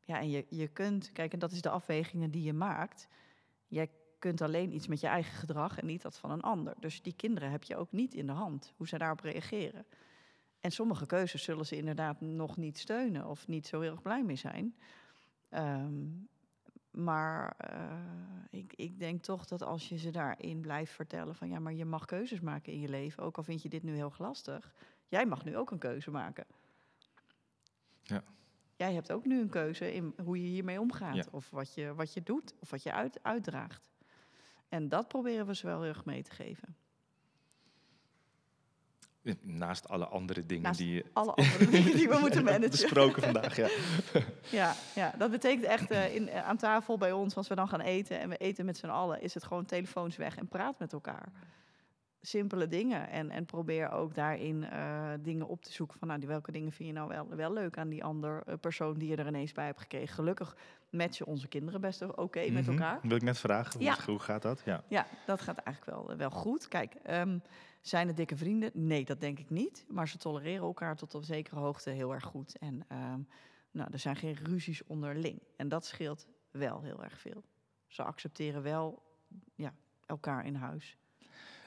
[0.00, 3.08] Ja, en je, je kunt, kijk, en dat is de afwegingen die je maakt.
[3.66, 6.74] Jij kunt alleen iets met je eigen gedrag en niet dat van een ander.
[6.80, 9.86] Dus die kinderen heb je ook niet in de hand, hoe ze daarop reageren.
[10.60, 14.24] En sommige keuzes zullen ze inderdaad nog niet steunen of niet zo heel erg blij
[14.24, 14.76] mee zijn.
[15.48, 16.04] Ehm,
[16.96, 21.58] maar eh, ik, ik denk toch dat als je ze daarin blijft vertellen van ja,
[21.58, 24.12] maar je mag keuzes maken in je leven, ook al vind je dit nu heel
[24.18, 24.74] lastig.
[25.08, 26.46] Jij mag nu ook een keuze maken.
[28.02, 28.22] Ja.
[28.76, 31.14] Jij hebt ook nu een keuze in hoe je hiermee omgaat.
[31.14, 31.24] Ja.
[31.30, 32.54] Of wat je, wat je doet.
[32.60, 33.90] Of wat je uit, uitdraagt.
[34.68, 36.76] En dat proberen we ze wel heel erg mee te geven.
[39.42, 42.70] Naast alle andere dingen Naast die Alle andere dingen die we moeten managen.
[42.70, 43.56] besproken vandaag.
[43.56, 43.68] Ja.
[44.50, 47.68] Ja, ja, dat betekent echt eh, in, eh, aan tafel bij ons, als we dan
[47.68, 50.78] gaan eten en we eten met z'n allen, is het gewoon telefoons weg en praat
[50.78, 51.28] met elkaar.
[52.20, 53.08] Simpele dingen.
[53.10, 56.72] En, en probeer ook daarin eh, dingen op te zoeken van nou, die, welke dingen
[56.72, 59.52] vind je nou wel, wel leuk aan die ander eh, persoon die je er ineens
[59.52, 60.14] bij hebt gekregen.
[60.14, 60.56] Gelukkig
[60.90, 62.70] matchen onze kinderen best oké met Mhm.
[62.72, 62.98] elkaar.
[63.02, 63.96] Wil ik net vragen, Ja.
[64.06, 64.62] hoe gaat dat?
[64.64, 64.82] Ja.
[64.88, 66.68] Ja, dat gaat eigenlijk wel, wel goed.
[66.68, 67.38] Kijk, ehm,
[67.88, 68.70] zijn het dikke vrienden?
[68.74, 69.84] Nee, dat denk ik niet.
[69.88, 72.58] Maar ze tolereren elkaar tot op zekere hoogte heel erg goed.
[72.58, 73.20] En ehm,
[73.70, 75.42] nou, er zijn geen ruzies onderling.
[75.56, 77.44] En dat scheelt wel heel erg veel.
[77.86, 79.02] Ze accepteren wel
[79.54, 79.74] ja,
[80.06, 80.96] elkaar in huis.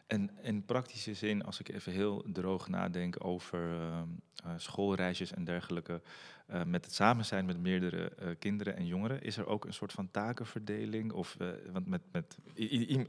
[0.07, 5.43] En in praktische zin, als ik even heel droog nadenk over ehm, eh, schoolreisjes en
[5.43, 6.01] dergelijke,
[6.50, 9.74] eh, met het samen zijn met meerdere eh, kinderen en jongeren, is er ook een
[9.74, 11.12] soort van takenverdeling?
[11.12, 12.38] Of, eh, want met, met,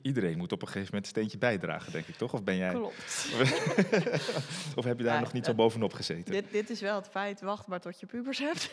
[0.02, 2.32] iedereen moet op een gegeven moment een steentje bijdragen, denk ik, toch?
[2.32, 2.96] Of ben jij, Klopt.
[4.78, 6.32] of heb je daar Ja, nog niet zo bovenop gezeten?
[6.32, 8.70] Dit, dit is wel het feit, wacht maar tot je pubers hebt.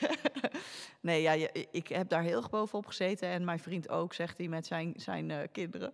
[1.02, 3.30] nee, ja, je- ik heb daar heel erg bovenop gezeten.
[3.30, 5.94] En mijn vriend ook, zegt hij met zijn, zijn kinderen.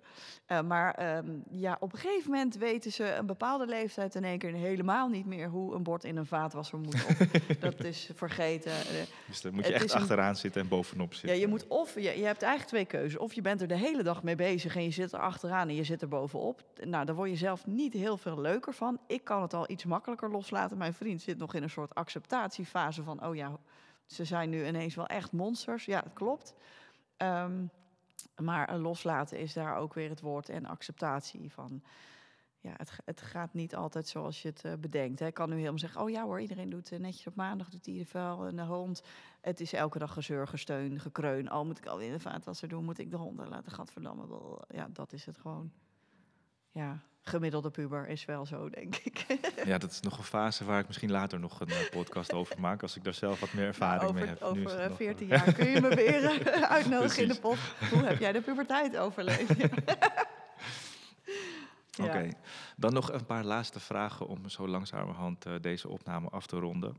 [0.65, 4.53] Maar ehm, ja, op een gegeven moment weten ze een bepaalde leeftijd in één keer
[4.53, 6.93] helemaal niet meer hoe een bord in een vaatwasser moet.
[6.93, 7.17] Of,
[7.59, 8.62] dat is vergeten.
[8.71, 8.73] Eh,
[9.27, 11.29] Dus daar moet je het echt een- achteraan zitten en bovenop zitten.
[11.33, 13.19] ja, je moet of je, je hebt eigenlijk twee keuzes.
[13.19, 15.75] Of je bent er de hele dag mee bezig en je zit er achteraan en
[15.75, 16.63] je zit er bovenop.
[16.83, 18.99] Nou, daar word je zelf niet heel veel leuker van.
[19.07, 20.77] Ik kan het al iets makkelijker loslaten.
[20.77, 23.57] Mijn vriend zit nog in een soort acceptatiefase van, oh ja,
[24.05, 25.85] ze zijn nu ineens wel echt monsters.
[25.85, 26.53] Ja, het klopt.
[27.17, 27.63] Ehm,
[28.41, 31.83] maar loslaten is daar ook weer het woord en acceptatie van.
[32.63, 35.19] Ja, het, het gaat niet altijd zoals je het eh, bedenkt.
[35.19, 35.25] Hè.
[35.25, 37.83] Ik kan nu helemaal zeggen, oh ja hoor, iedereen doet eh, netjes op maandag, doet
[37.83, 39.03] de vuil en de hond.
[39.41, 41.49] Het is elke dag gezeur, gesteun, gekreun.
[41.49, 44.27] Al moet ik alweer in de vaatwasser doen, moet ik de honden laten, gadverdamme.
[44.27, 44.61] wel.
[44.67, 45.71] Ja, dat is het gewoon.
[46.71, 49.25] ja, gemiddelde puber is wel zo, denk ik.
[49.65, 52.59] Ja, dat is nog een fase waar ik misschien later nog een eh, podcast over
[52.59, 52.81] maak.
[52.81, 54.39] Als ik daar zelf wat meer ervaring over, mee heb.
[54.39, 56.43] Nu Over nog, 14 eh, jaar kun je me weer
[56.77, 57.57] uitnodigen in de pot.
[57.91, 59.57] Hoe heb jij de puberteit overleefd?
[59.57, 59.67] Ja.
[62.01, 62.29] Oké,
[62.77, 66.95] dan nog een paar laatste vragen om zo langzamerhand eh, deze opname af te ronden.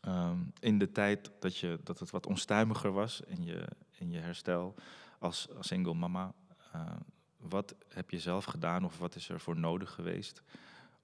[0.00, 3.68] Ehm, in de tijd dat, je, dat het wat onstuimiger was in je,
[3.98, 4.74] in je herstel
[5.18, 6.32] als, single mama,
[6.72, 6.96] eh,
[7.36, 10.42] wat heb je zelf gedaan of wat is er voor nodig geweest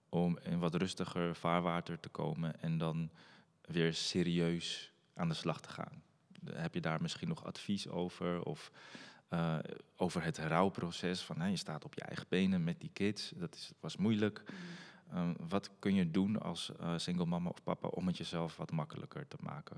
[0.08, 3.10] om in wat rustiger vaarwater te komen en dan
[3.60, 6.02] weer serieus aan de slag te gaan?
[6.50, 8.42] Heb je daar misschien nog advies over?
[8.42, 8.70] Of
[9.30, 9.58] eh,
[9.96, 13.54] over het rouwproces van hè, je staat op je eigen benen met die kids, dat
[13.54, 14.42] is, was moeilijk.
[15.10, 18.70] Eh, wat kun je doen als eh, single mama of papa om het jezelf wat
[18.70, 19.76] makkelijker te maken?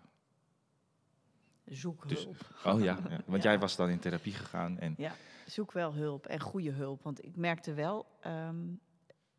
[1.65, 2.37] Zoek Dus- hulp.
[2.65, 3.21] Oh ja, ja.
[3.27, 3.51] want Ja.
[3.51, 5.15] jij was dan in therapie gegaan en Ja,
[5.47, 7.03] zoek wel hulp en goede hulp.
[7.03, 8.67] Want ik merkte wel, ehm,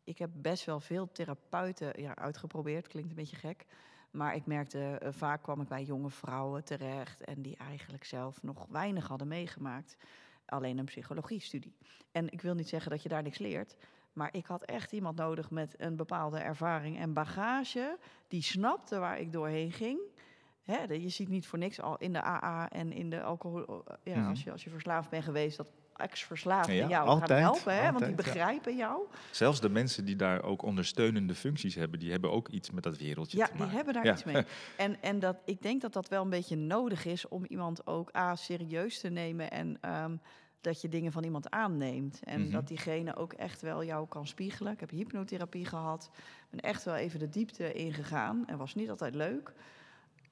[0.04, 2.88] ik heb best wel veel therapeuten ja, uitgeprobeerd.
[2.88, 3.66] Klinkt een beetje gek.
[4.14, 8.42] Maar ik merkte, eh, vaak kwam ik bij jonge vrouwen terecht en die eigenlijk zelf
[8.42, 9.96] nog weinig hadden meegemaakt.
[10.46, 11.76] Alleen een psychologiestudie.
[12.12, 13.76] En ik wil niet zeggen dat je daar niks leert.
[14.12, 17.98] Maar ik had echt iemand nodig met een bepaalde ervaring en bagage.
[18.28, 19.98] Die snapte waar ik doorheen ging.
[20.62, 23.66] Hè, je ziet niet voor niks al in de AA en in de alcohol.
[23.84, 24.28] eh, Ja, Mhm.
[24.28, 27.74] als, je, als je verslaafd bent geweest, dat ex-verslaafden Ja, jou altijd, gaan helpen.
[27.74, 28.14] Hè, want die ja.
[28.14, 29.02] begrijpen jou.
[29.30, 32.98] zelfs de mensen die daar ook ondersteunende functies hebben, die hebben ook iets met dat
[32.98, 33.76] wereldje Ja, te die maken.
[33.76, 34.12] hebben daar Ja.
[34.12, 34.42] iets mee.
[34.76, 38.16] En, en dat, ik denk dat dat wel een beetje nodig is om iemand ook
[38.16, 40.16] A, serieus te nemen en ehm,
[40.60, 42.20] dat je dingen van iemand aanneemt.
[42.24, 42.50] En Mhm.
[42.50, 44.72] dat diegene ook echt wel jou kan spiegelen.
[44.72, 46.10] Ik heb hypnotherapie gehad,
[46.50, 49.52] ben echt wel even de diepte ingegaan en was niet altijd leuk.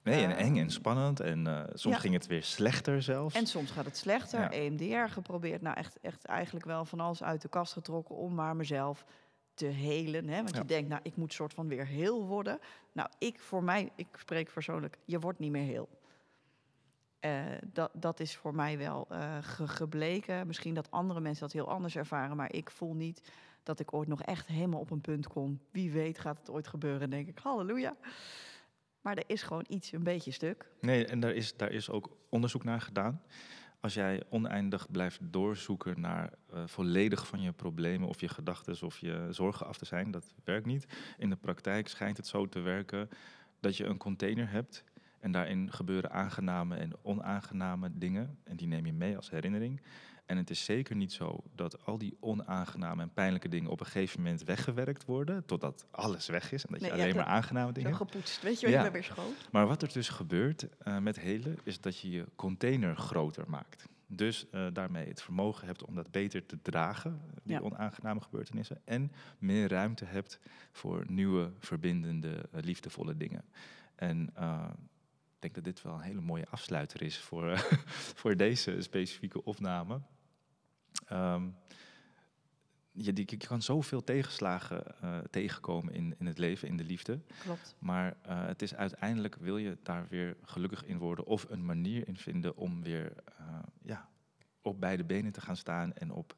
[0.03, 2.01] Nee, en eng en spannend en eh, soms ja.
[2.01, 3.35] ging het weer slechter zelfs.
[3.35, 4.41] En soms gaat het slechter.
[4.41, 4.51] Ja.
[4.51, 5.63] EMDR geprobeerd.
[5.63, 9.05] Nou, echt, echt eigenlijk wel van alles uit de kast getrokken om maar mezelf
[9.55, 10.29] te helen.
[10.29, 10.37] Hè?
[10.37, 10.59] Want Ja.
[10.61, 12.59] je denkt, nou, ik moet soort van weer heel worden.
[12.93, 15.89] Nou, ik voor mij, ik spreek persoonlijk, je wordt niet meer heel.
[17.21, 17.41] Eh,
[17.73, 19.07] dat, dat is voor mij wel
[19.41, 20.47] ge- gebleken.
[20.47, 23.23] Misschien dat andere mensen dat heel anders ervaren, maar ik voel niet
[23.63, 25.61] dat ik ooit nog echt helemaal op een punt kom.
[25.71, 27.39] Wie weet gaat het ooit gebeuren, denk ik.
[27.39, 27.97] Halleluja.
[29.03, 30.67] Maar er is gewoon iets een beetje stuk.
[30.81, 33.23] Nee, en daar is, daar is ook onderzoek naar gedaan.
[33.81, 38.99] Als jij oneindig blijft doorzoeken naar eh, volledig van je problemen of je gedachten of
[38.99, 40.87] je zorgen af te zijn, dat werkt niet.
[41.19, 43.09] In de praktijk schijnt het zo te werken
[43.61, 44.85] dat je een container hebt
[45.19, 49.81] en daarin gebeuren aangename en onaangename dingen en die neem je mee als herinnering.
[50.33, 53.87] En het is zeker niet zo dat al die onaangename en pijnlijke dingen op een
[53.87, 57.73] gegeven moment weggewerkt worden, totdat alles weg is en dat je Nee, alleen maar aangename
[57.73, 58.03] dingen hebt.
[58.11, 58.85] gepoetst, weet je wel, Ja.
[58.85, 59.33] je bent weer schoon.
[59.51, 63.89] Maar wat er dus gebeurt eh, met helen, is dat je je container groter maakt.
[64.07, 67.61] Dus eh, daarmee het vermogen hebt om dat beter te dragen, die Ja.
[67.61, 68.81] onaangename gebeurtenissen.
[68.85, 70.39] En meer ruimte hebt
[70.73, 73.45] voor nieuwe, verbindende, eh, liefdevolle dingen.
[73.95, 74.21] En
[75.35, 77.57] ik denk dat dit wel een hele mooie afsluiter is voor,
[78.21, 80.01] voor deze specifieke opname.
[81.07, 81.49] Ehm,
[82.93, 87.21] je, kan zoveel tegenslagen eh, tegenkomen in, in het leven, in de liefde.
[87.43, 87.75] Klopt.
[87.79, 92.09] Maar eh, het is uiteindelijk, wil je daar weer gelukkig in worden of een manier
[92.09, 93.45] in vinden om weer eh,
[93.83, 94.09] ja,
[94.63, 96.37] op beide benen te gaan staan en op,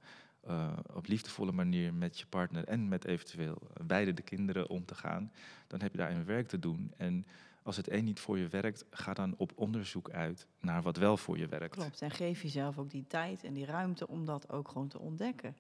[0.93, 5.33] op liefdevolle manier met je partner en met eventueel beide de kinderen om te gaan,
[5.67, 6.93] dan heb je daarin werk te doen.
[6.97, 7.27] En
[7.65, 11.17] als het een niet voor je werkt, ga dan op onderzoek uit naar wat wel
[11.17, 11.77] voor je werkt.
[11.77, 12.03] Klopt.
[12.03, 15.57] En geef jezelf ook die tijd en die ruimte om dat ook gewoon te ontdekken.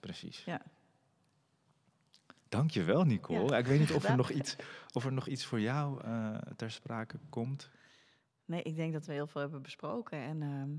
[0.00, 0.44] Precies.
[0.44, 0.62] Ja.
[2.48, 3.50] Dankjewel, Nicole.
[3.50, 4.56] Ja, ik weet niet of er, nog iets,
[4.92, 7.70] of er nog iets voor jou eh, ter sprake komt.
[8.44, 10.18] Nee, ik denk dat we heel veel hebben besproken.
[10.18, 10.70] En ehm,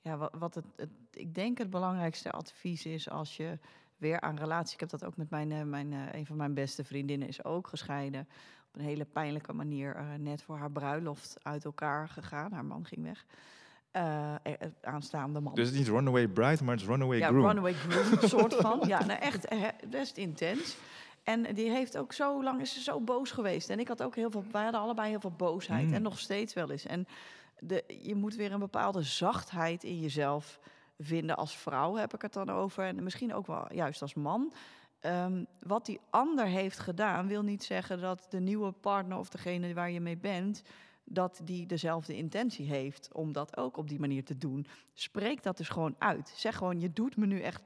[0.00, 3.58] ja, wat, wat het, het, ik denk het belangrijkste advies is als je
[3.96, 4.74] weer aan relatie.
[4.74, 7.44] Ik heb dat ook met mijn, eh, mijn, eh, een van mijn beste vriendinnen is
[7.44, 8.28] ook gescheiden.
[8.76, 12.52] Een hele pijnlijke manier, eh, net voor haar bruiloft uit elkaar gegaan.
[12.52, 13.24] Haar man ging weg.
[13.90, 15.54] Eh, eh, aanstaande man.
[15.54, 17.46] Dus het is niet Runaway Bride, maar het is Runaway ja, Groom.
[17.46, 18.82] runaway groom soort van.
[18.88, 19.48] Ja, nou echt
[19.90, 20.76] best intens.
[21.22, 23.70] En die heeft ook zo lang is ze zo boos geweest.
[23.70, 25.86] En ik had ook heel veel, wij hadden allebei heel veel boosheid.
[25.86, 25.94] Mm.
[25.94, 26.86] En nog steeds wel eens.
[26.86, 27.06] En
[27.58, 30.60] de, je moet weer een bepaalde zachtheid in jezelf
[30.98, 31.36] vinden.
[31.36, 32.84] Als vrouw heb ik het dan over.
[32.84, 34.52] En misschien ook wel juist als man.
[35.06, 39.74] Ehm, wat die ander heeft gedaan, wil niet zeggen dat de nieuwe partner of degene
[39.74, 40.62] waar je mee bent,
[41.04, 44.66] dat die dezelfde intentie heeft om dat ook op die manier te doen.
[44.92, 46.32] Spreek dat dus gewoon uit.
[46.36, 47.62] Zeg gewoon, je doet me nu echt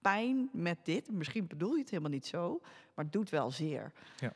[0.00, 1.12] pijn met dit.
[1.12, 2.58] Misschien bedoel je het helemaal niet zo,
[2.94, 3.92] maar het doet wel zeer.
[4.16, 4.32] Ja.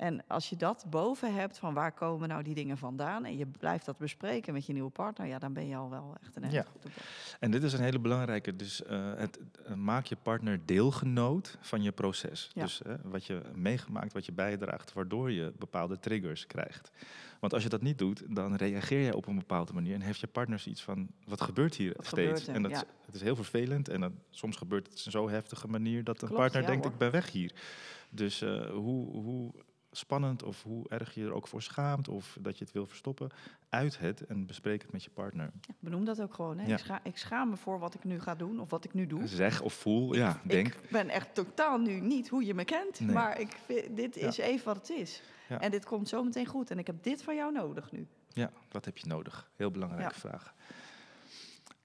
[0.00, 3.24] En als je dat boven hebt, van waar komen nou die dingen vandaan...
[3.24, 5.26] en je blijft dat bespreken met je nieuwe partner...
[5.26, 6.62] ja, dan ben je al wel echt een hele Ja.
[6.62, 7.36] goed op weg.
[7.40, 8.56] En dit is een hele belangrijke.
[8.56, 12.50] Dus eh, het, eh, maak je partner deelgenoot van je proces.
[12.52, 12.62] Ja.
[12.62, 16.90] Dus eh, wat je meegemaakt, wat je bijdraagt, waardoor je bepaalde triggers krijgt.
[17.40, 20.20] Want als je dat niet doet, dan reageer je op een bepaalde manier en heeft
[20.20, 22.40] je partner zoiets van: wat gebeurt hier Wat steeds?
[22.40, 22.54] gebeurt er?
[22.54, 22.84] en dat Ja.
[23.06, 26.22] het is heel vervelend en dan, soms gebeurt het op een zo heftige manier dat
[26.22, 26.92] een Klopt, partner denkt: hoor.
[26.92, 27.52] ik ben weg hier.
[28.10, 28.40] Dus
[28.72, 29.52] hoe, hoe
[29.92, 33.30] spannend of hoe erg je er ook voor schaamt of dat je het wil verstoppen,
[33.68, 35.50] uit het en bespreek het met je partner.
[35.60, 36.58] Ja, benoem dat ook gewoon.
[36.58, 36.66] Hè?
[36.66, 36.72] Ja.
[36.76, 39.06] Ik, scha ik schaam me voor wat ik nu ga doen of wat ik nu
[39.06, 39.26] doe.
[39.26, 40.66] Zeg of voel, ja, denk.
[40.68, 43.00] Ik ben echt totaal nu niet hoe je me kent.
[43.00, 43.12] Nee.
[43.14, 44.26] Maar ik vind, dit Ja.
[44.28, 45.22] is even wat het is.
[45.48, 46.70] En dit komt zo meteen goed.
[46.70, 48.06] En ik heb dit van jou nodig nu.
[48.32, 49.50] Ja, wat heb je nodig?
[49.56, 50.40] Heel belangrijke Ja.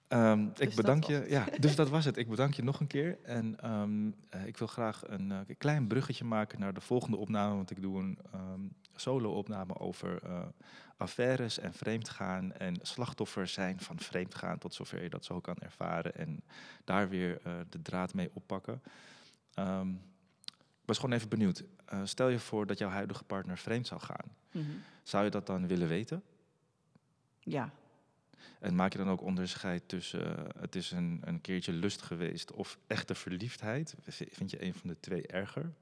[0.08, 1.26] Ehm, ik dat bedank je.
[1.28, 2.18] Ja, dus dat was het.
[2.26, 3.18] Ik bedank je nog een keer.
[3.24, 7.56] En ehm, eh, ik wil graag een eh, klein bruggetje maken naar de volgende opname.
[7.56, 8.62] Want ik doe een ehm,
[8.95, 10.39] solo-opname over eh,
[10.97, 12.53] affaires en vreemdgaan.
[12.53, 16.16] En slachtoffer zijn van vreemdgaan, tot zover je dat zo kan ervaren.
[16.16, 16.43] En
[16.84, 18.82] daar weer de draad mee oppakken.
[20.82, 21.64] Ik was gewoon even benieuwd.
[22.03, 24.36] Stel je voor dat jouw huidige partner vreemd zou gaan.
[24.51, 24.66] Mhm.
[25.03, 26.24] Zou je dat dan willen weten?
[27.39, 27.72] Ja,
[28.59, 32.51] En maak je dan ook onderscheid tussen eh, het is een, een keertje lust geweest
[32.51, 33.95] of echte verliefdheid?
[34.07, 35.73] Vind je een van de twee erger?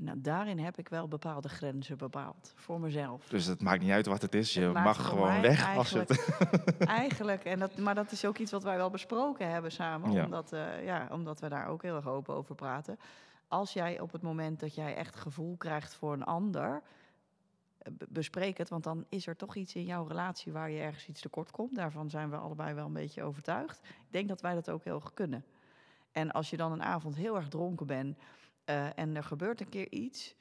[0.00, 2.52] nou, daarin heb ik wel bepaalde grenzen bepaald.
[2.56, 3.26] Voor mezelf.
[3.28, 6.34] Dus het maakt niet uit wat het is, je Het mag gewoon weg als het.
[6.78, 10.12] eigenlijk- en dat, maar dat is ook iets wat wij wel besproken hebben samen.
[10.12, 10.24] Ja.
[10.24, 12.98] Omdat, eh, ja, omdat we daar ook heel erg open over praten.
[13.48, 16.82] Als jij op het moment dat jij echt gevoel krijgt voor een ander...
[17.90, 21.08] be- bespreek het, want dan is er toch iets in jouw relatie waar je ergens
[21.08, 21.74] iets tekort komt.
[21.74, 23.78] Daarvan zijn we allebei wel een beetje overtuigd.
[23.84, 25.44] Ik denk dat wij dat ook heel erg kunnen.
[26.12, 28.18] En als je dan een avond heel erg dronken bent
[28.64, 30.34] eh, en er gebeurt een keer iets,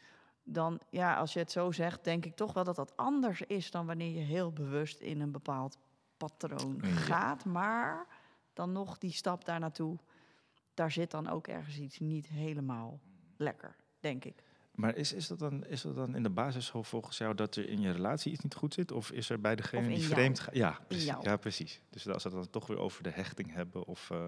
[0.43, 3.71] dan, ja, als je het zo zegt, denk ik toch wel dat dat anders is
[3.71, 5.77] dan wanneer je heel bewust in een bepaald
[6.17, 6.87] patroon Ja.
[6.87, 7.45] gaat.
[7.45, 8.07] Maar
[8.53, 9.97] dan nog die stap daar naartoe,
[10.73, 12.99] daar zit dan ook ergens iets niet helemaal
[13.37, 14.43] lekker, denk ik.
[14.79, 17.69] Maar is, is, dat dan, is dat dan in de basis volgens jou dat er
[17.69, 18.91] in je relatie iets niet goed zit?
[18.91, 20.03] Of is er bij degene die jou.
[20.09, 20.55] vreemd gaat?
[20.55, 21.13] Ja, precies.
[21.21, 21.81] ja, precies.
[21.89, 24.25] Dus als we het dan toch weer over de hechting hebben of eh,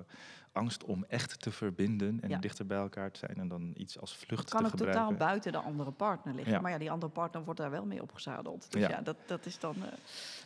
[0.51, 2.37] angst om echt te verbinden en Ja.
[2.39, 5.03] dichter bij elkaar te zijn en dan iets als vlucht Kan te het gebruiken.
[5.03, 6.53] totaal buiten de andere partner liggen.
[6.53, 6.59] Ja.
[6.61, 8.71] Maar ja, die andere partner wordt daar wel mee opgezadeld.
[8.71, 9.01] Dus Ja.
[9.01, 9.75] dat, dat is dan...
[9.85, 9.91] eh,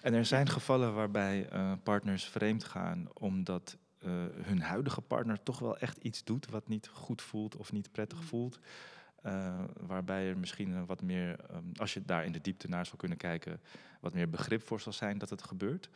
[0.01, 3.77] En er zijn gevallen waarbij eh, partners vreemd gaan omdat
[4.41, 8.19] hun huidige partner toch wel echt iets doet wat niet goed voelt of niet prettig
[8.19, 8.25] Mm.
[8.25, 8.59] voelt.
[9.25, 12.85] Eh, waarbij er misschien eh, wat meer, ehm, als je daar in de diepte naar
[12.85, 13.61] zou kunnen kijken,
[14.01, 15.89] wat meer begrip voor zal zijn dat het gebeurt.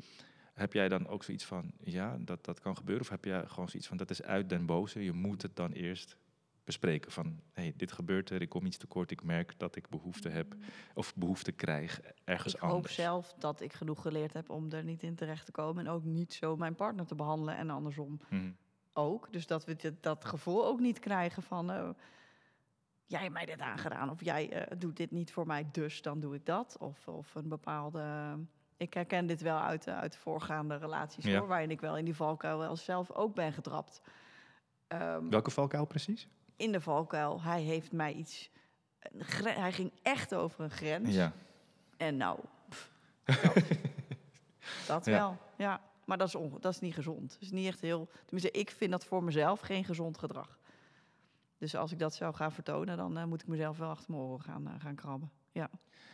[0.54, 3.04] Heb jij dan ook zoiets van, ja, dat, dat kan gebeuren?
[3.04, 5.72] Of heb jij gewoon zoiets van, dat is uit den boze, je moet het dan
[5.72, 6.18] eerst
[6.64, 10.30] bespreken van, hey, dit gebeurt er, ik kom iets tekort, ik merk dat ik behoefte
[10.30, 10.56] heb
[10.94, 12.96] of behoefte krijg ergens ik hoop anders.
[12.96, 15.86] zelf dat ik genoeg geleerd heb om er niet in terecht te komen.
[15.86, 18.52] En ook niet zo mijn partner te behandelen en andersom Mhm.
[18.94, 19.34] ook.
[19.34, 21.72] Dus dat we dat gevoel ook niet krijgen van...
[21.72, 21.90] eh,
[23.10, 26.20] jij hebt mij dit aangedaan of jij eh, doet dit niet voor mij, dus dan
[26.20, 26.78] doe ik dat.
[26.80, 28.36] Of, of een bepaalde...
[28.78, 31.38] Ik herken dit wel uit, de- uit de voorgaande relaties, Ja.
[31.40, 34.02] hoor, waarin ik wel in die valkuil wel zelf ook ben getrapt.
[34.88, 36.28] Ehm, Welke valkuil precies?
[36.56, 38.50] in de valkuil, hij heeft mij iets...
[39.44, 41.16] Hij ging echt over een grens.
[41.16, 41.32] Ja.
[41.98, 42.40] En nou,
[42.70, 42.92] pff,
[43.26, 43.54] dat,
[44.88, 45.12] dat Ja.
[45.12, 45.82] wel, ja.
[46.06, 47.34] Maar dat is, dat is niet gezond.
[47.34, 48.10] Het is niet echt heel...
[48.26, 50.59] Tenminste, ik vind dat voor mezelf geen gezond gedrag.
[51.60, 54.24] Dus als ik dat zou gaan vertonen, dan eh, moet ik mezelf wel achter mijn
[54.24, 55.32] oren gaan, eh, gaan krabben.
[55.52, 55.70] Ja.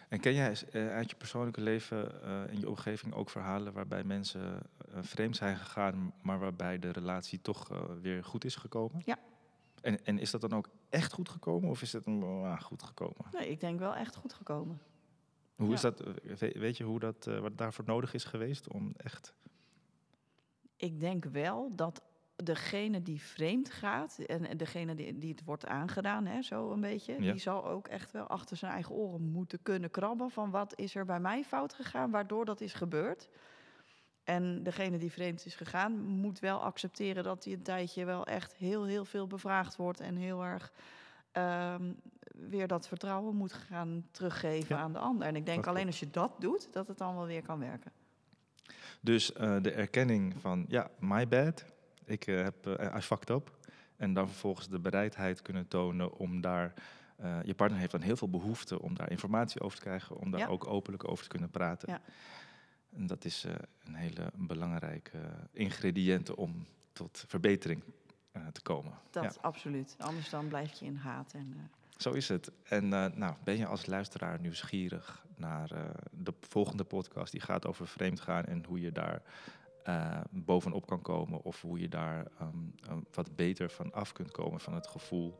[0.09, 2.21] En ken jij eh, uit je persoonlijke leven
[2.51, 7.67] in je omgeving ook verhalen waarbij mensen vreemd zijn gegaan, maar waarbij de relatie toch
[8.01, 9.01] weer goed is gekomen?
[9.05, 9.17] Ja.
[9.81, 12.83] En, en is dat dan ook echt goed gekomen of is het een ah, goed
[12.83, 13.25] gekomen?
[13.31, 14.81] Nee, ik denk wel echt goed gekomen.
[15.55, 15.73] Hoe Ja.
[15.73, 15.99] is dat?
[15.99, 19.33] we- weet je hoe dat, wat daarvoor nodig is geweest om echt.
[20.75, 22.01] Ik denk wel dat
[22.35, 26.81] degene die vreemd gaat en en degene die, die het wordt aangedaan, hè, zo een
[26.81, 27.31] beetje, Ja.
[27.31, 30.95] die zal ook echt wel achter zijn eigen oren moeten kunnen krabben van wat is
[30.95, 33.29] er bij mij fout gegaan, waardoor dat is gebeurd.
[34.23, 38.55] En degene die vreemd is gegaan, moet wel accepteren dat hij een tijdje wel echt
[38.55, 40.71] heel, heel veel bevraagd wordt en heel erg
[41.31, 41.93] ehm,
[42.49, 44.81] weer dat vertrouwen moet gaan teruggeven Ja.
[44.81, 45.27] aan de ander.
[45.27, 47.59] En ik denk Dat alleen als je dat doet, dat het dan wel weer kan
[47.59, 47.91] werken.
[49.01, 51.65] Dus eh, de erkenning van ja, my bad,
[52.05, 53.57] ik eh, heb eh I fucked up.
[53.95, 56.73] En dan vervolgens de bereidheid kunnen tonen om daar.
[57.15, 60.31] eh, je partner heeft dan heel veel behoefte om daar informatie over te krijgen, om
[60.31, 60.47] daar Ja.
[60.47, 61.89] ook openlijk over te kunnen praten.
[61.91, 62.01] Ja.
[62.95, 63.45] En dat is
[63.83, 65.19] een hele belangrijke
[65.51, 67.83] ingrediënt om tot verbetering
[68.51, 68.93] te komen.
[69.11, 69.31] Dat Ja.
[69.41, 69.95] absoluut.
[69.99, 71.69] Anders dan blijf je in haat en...
[71.97, 72.51] Zo is het.
[72.63, 75.69] En nou, ben je als luisteraar nieuwsgierig naar
[76.11, 77.31] de volgende podcast?
[77.31, 79.21] Die gaat over vreemdgaan en hoe je daar
[79.87, 81.43] uh, bovenop kan komen.
[81.43, 85.37] Of hoe je daar um, um, wat beter van af kunt komen van het gevoel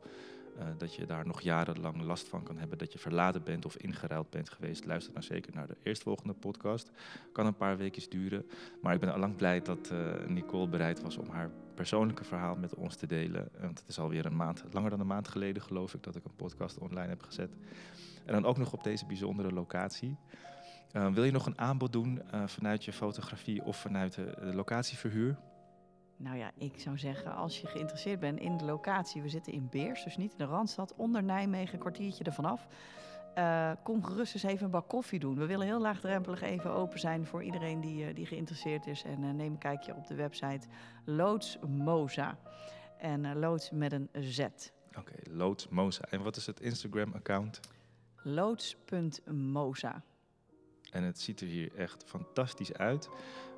[0.58, 2.78] uh, dat je daar nog jarenlang last van kan hebben.
[2.78, 4.84] Dat je verlaten bent of ingeruild bent geweest.
[4.84, 6.90] Luister dan zeker naar de eerstvolgende podcast.
[7.32, 8.46] Kan een paar weekjes duren.
[8.82, 12.74] Maar ik ben allang blij dat uh, Nicole bereid was om haar persoonlijke verhaal met
[12.74, 13.48] ons te delen.
[13.60, 16.24] Want het is alweer een maand, langer dan een maand geleden geloof ik, dat ik
[16.24, 17.50] een podcast online heb gezet.
[18.24, 20.16] En dan ook nog op deze bijzondere locatie.
[20.92, 24.54] Uh, wil je nog een aanbod doen uh, vanuit je fotografie of vanuit de, de,
[24.54, 25.36] locatieverhuur?
[26.16, 29.68] Nou ja, ik zou zeggen, als je geïnteresseerd bent in de locatie, we zitten in
[29.70, 32.66] Beers, dus niet in de Randstad, onder Nijmegen, een kwartiertje ervan af.
[33.38, 35.36] Uh, kom gerust eens even een bak koffie doen.
[35.36, 39.02] We willen heel laagdrempelig even open zijn voor iedereen die, die geïnteresseerd is.
[39.02, 40.66] En neem een kijkje op de website
[41.04, 42.38] Loods Moza.
[42.98, 44.38] En loods met een Z.
[44.38, 44.58] Oké,
[44.98, 46.04] okay, Loods Moza.
[46.10, 47.60] En wat is het Instagram-account?
[48.22, 50.02] Loods.moza.
[50.96, 53.08] En het ziet er hier echt fantastisch uit.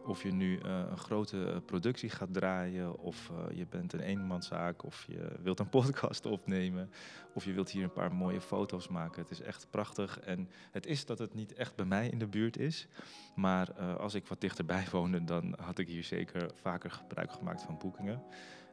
[0.06, 4.84] Of je nu uh, een grote productie gaat draaien, of uh, je bent een eenmanszaak,
[4.84, 6.90] of je wilt een podcast opnemen,
[7.34, 9.22] of je wilt hier een paar mooie foto's maken.
[9.22, 10.20] Het is echt prachtig.
[10.20, 12.88] En het is dat het niet echt bij mij in de buurt is.
[13.34, 17.62] Maar uh, als ik wat dichterbij woonde, dan had ik hier zeker vaker gebruik gemaakt
[17.62, 18.22] van boekingen.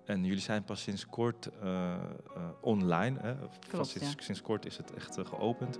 [0.05, 1.49] En jullie zijn pas sinds kort
[2.61, 3.19] online.
[3.19, 3.35] Hè?
[3.67, 4.21] Klopt, sinds, ja.
[4.21, 5.79] sinds kort is het echt geopend.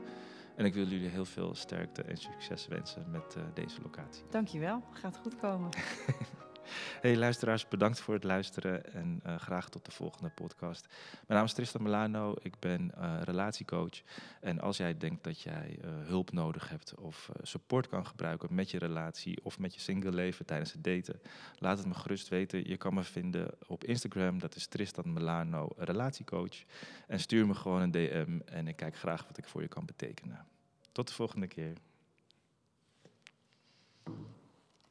[0.56, 4.24] En ik wil jullie heel veel sterkte en succes wensen met uh, deze locatie.
[4.30, 5.70] Dankjewel, gaat goed komen.
[7.02, 10.88] hey luisteraars, bedankt voor het luisteren en uh, graag tot de volgende podcast.
[11.12, 14.02] Mijn naam is Tristan Milano, ik ben uh, relatiecoach.
[14.42, 18.78] En als jij denkt dat jij hulp nodig hebt of support kan gebruiken met je
[18.78, 21.22] relatie of met je single leven tijdens het daten,
[21.60, 22.68] laat het me gerust weten.
[22.68, 26.64] Je kan me vinden op Instagram, dat is Tristan Milano Relatiecoach.
[27.08, 29.86] En stuur me gewoon een DM en ik kijk graag wat ik voor je kan
[29.86, 30.46] betekenen.
[30.92, 31.74] Tot de volgende keer.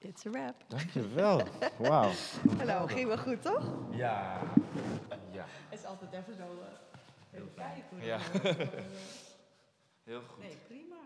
[0.04, 0.54] It's a wrap.
[0.68, 1.42] Dankjewel.
[1.78, 2.12] Wauw.
[2.58, 3.72] Hallo, ging wel goed, toch?
[3.90, 4.40] Ja.
[5.32, 5.44] ja.
[5.68, 6.66] Het is altijd even zo uh,
[7.30, 8.04] Heel kijken.
[8.04, 8.18] Ja.
[10.10, 10.38] Heel goed.
[10.38, 10.96] Nee, prima.